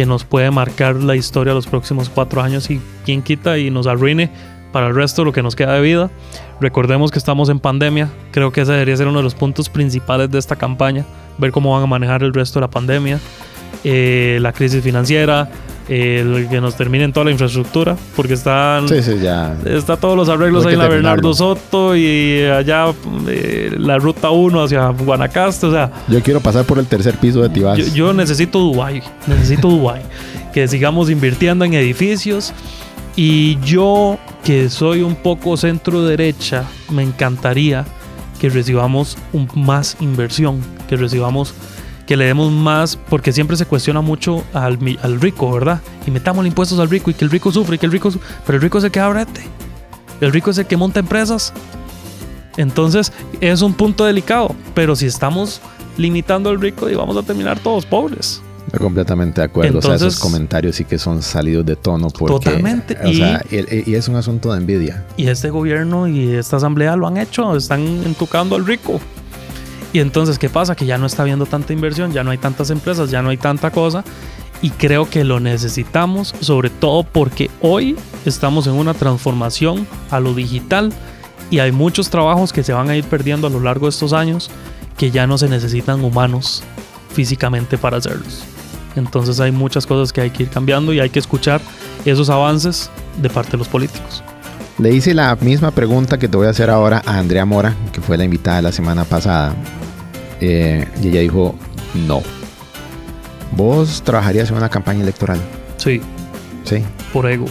[0.00, 3.86] que nos puede marcar la historia los próximos cuatro años y quien quita y nos
[3.86, 4.30] arruine
[4.72, 6.10] para el resto de lo que nos queda de vida.
[6.58, 8.08] Recordemos que estamos en pandemia.
[8.30, 11.04] Creo que ese debería ser uno de los puntos principales de esta campaña.
[11.36, 13.20] Ver cómo van a manejar el resto de la pandemia.
[13.84, 15.50] eh, la crisis financiera.
[15.92, 17.96] El que nos terminen toda la infraestructura.
[18.14, 18.88] Porque están...
[18.88, 19.56] Sí, sí, ya.
[19.64, 21.34] Está todos los arreglos ahí en la Bernardo.
[21.34, 22.86] Soto y allá
[23.28, 25.66] eh, la ruta 1 hacia Guanacaste.
[25.66, 27.76] O sea, Yo quiero pasar por el tercer piso de Tibás.
[27.78, 30.02] yo, yo necesito Dubai, necesito Dubai,
[30.54, 32.52] que sigamos invirtiendo en edificios
[33.16, 37.84] y yo que soy un poco centro derecha, me encantaría
[38.40, 41.52] que recibamos un- más inversión, que recibamos
[42.10, 45.80] que le demos más, porque siempre se cuestiona mucho al, al rico, ¿verdad?
[46.08, 48.18] Y metamos impuestos al rico y que el rico sufre y que el rico su-
[48.44, 49.26] pero el rico es el que abre.
[50.20, 51.52] El rico es el que monta empresas.
[52.56, 55.60] Entonces es un punto delicado, pero si estamos
[55.96, 58.42] limitando al rico y vamos a terminar todos pobres.
[58.66, 59.78] Estoy completamente de acuerdo.
[59.78, 62.08] o sea, Entonces- esos comentarios sí que son salidos de tono.
[62.10, 65.04] Porque, Totalmente, O y- sea, y, y es un asunto de envidia.
[65.16, 69.00] Y este gobierno y esta asamblea lo han hecho, están entucando al rico.
[69.92, 70.76] Y entonces, ¿qué pasa?
[70.76, 73.36] Que ya no está habiendo tanta inversión, ya no hay tantas empresas, ya no hay
[73.36, 74.04] tanta cosa.
[74.62, 80.34] Y creo que lo necesitamos, sobre todo porque hoy estamos en una transformación a lo
[80.34, 80.92] digital
[81.50, 84.12] y hay muchos trabajos que se van a ir perdiendo a lo largo de estos
[84.12, 84.50] años
[84.96, 86.62] que ya no se necesitan humanos
[87.12, 88.42] físicamente para hacerlos.
[88.96, 91.60] Entonces hay muchas cosas que hay que ir cambiando y hay que escuchar
[92.04, 94.22] esos avances de parte de los políticos.
[94.80, 98.00] Le hice la misma pregunta que te voy a hacer ahora a Andrea Mora, que
[98.00, 99.54] fue la invitada de la semana pasada.
[100.40, 101.54] Eh, y ella dijo,
[102.06, 102.22] no.
[103.52, 105.38] ¿Vos trabajarías en una campaña electoral?
[105.76, 106.00] Sí,
[106.64, 106.82] Sí.
[107.12, 107.44] por ego.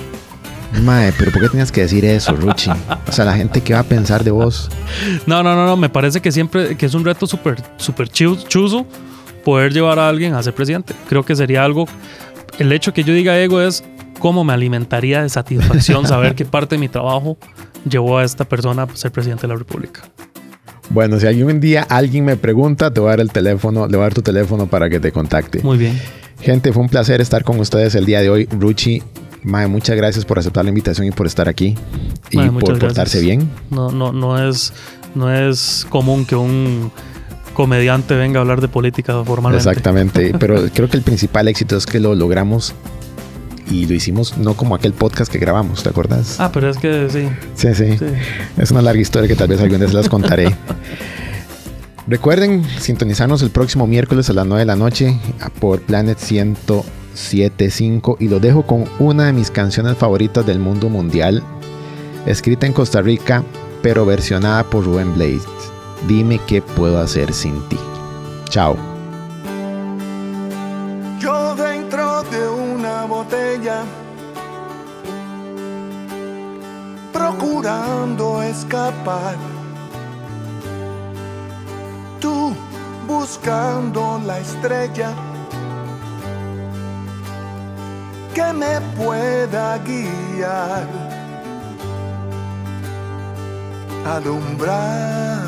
[0.83, 2.69] Mae, pero ¿por qué tenías que decir eso, Ruchi?
[3.07, 4.69] O sea, la gente qué va a pensar de vos.
[5.27, 5.75] No, no, no, no.
[5.77, 7.57] Me parece que siempre que es un reto súper
[8.11, 8.85] chu- chuzo
[9.43, 10.93] poder llevar a alguien a ser presidente.
[11.07, 11.85] Creo que sería algo.
[12.59, 13.83] El hecho que yo diga ego es
[14.19, 17.37] cómo me alimentaría de satisfacción saber que parte de mi trabajo
[17.89, 20.01] llevó a esta persona a ser presidente de la República.
[20.89, 24.03] Bueno, si algún día alguien me pregunta, te voy a dar el teléfono, le voy
[24.03, 25.61] a dar tu teléfono para que te contacte.
[25.63, 25.99] Muy bien.
[26.41, 28.45] Gente, fue un placer estar con ustedes el día de hoy.
[28.45, 29.03] Ruchi,
[29.43, 31.75] Mae, muchas gracias por aceptar la invitación y por estar aquí.
[32.31, 33.23] Y por portarse gracias.
[33.23, 33.49] bien.
[33.69, 34.73] No, no, no es,
[35.15, 36.91] no es común que un
[37.53, 39.69] comediante venga a hablar de política formalmente.
[39.69, 40.33] Exactamente.
[40.39, 42.73] Pero creo que el principal éxito es que lo logramos
[43.69, 46.39] y lo hicimos no como aquel podcast que grabamos, ¿te acuerdas?
[46.39, 47.27] Ah, pero es que sí.
[47.55, 48.05] sí, sí, sí.
[48.57, 50.55] Es una larga historia que tal vez algún día se las contaré.
[52.07, 55.19] Recuerden sintonizarnos el próximo miércoles a las 9 de la noche
[55.59, 61.43] por Planet 1075 y lo dejo con una de mis canciones favoritas del mundo mundial,
[62.25, 63.43] escrita en Costa Rica,
[63.83, 65.43] pero versionada por Rubén Blades.
[66.07, 67.77] Dime qué puedo hacer sin ti.
[68.49, 68.98] Chao.
[78.49, 79.35] Escapar.
[82.19, 82.53] Tú
[83.07, 85.11] buscando la estrella
[88.33, 90.87] que me pueda guiar,
[94.05, 95.39] alumbrar.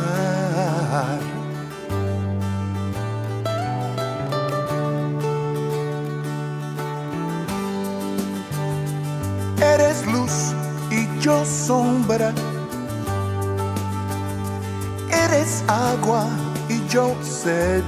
[9.61, 10.53] Eres luz
[10.89, 12.33] y yo sombra
[15.31, 16.27] eres agua
[16.67, 17.83] y yo sed.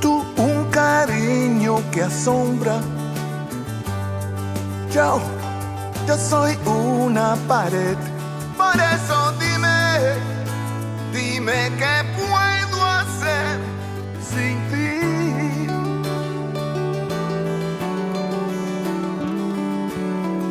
[0.00, 2.80] Tú un cariño que asombra.
[4.92, 5.20] Yo,
[6.06, 7.96] yo soy una pared.
[8.56, 9.98] Por eso dime,
[11.12, 13.58] dime qué puedo hacer
[14.30, 15.66] sin ti.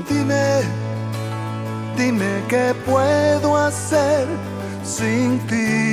[0.10, 0.64] Dime,
[1.98, 3.33] dime qué puedo
[3.68, 4.28] hacer
[4.84, 5.93] sin ti?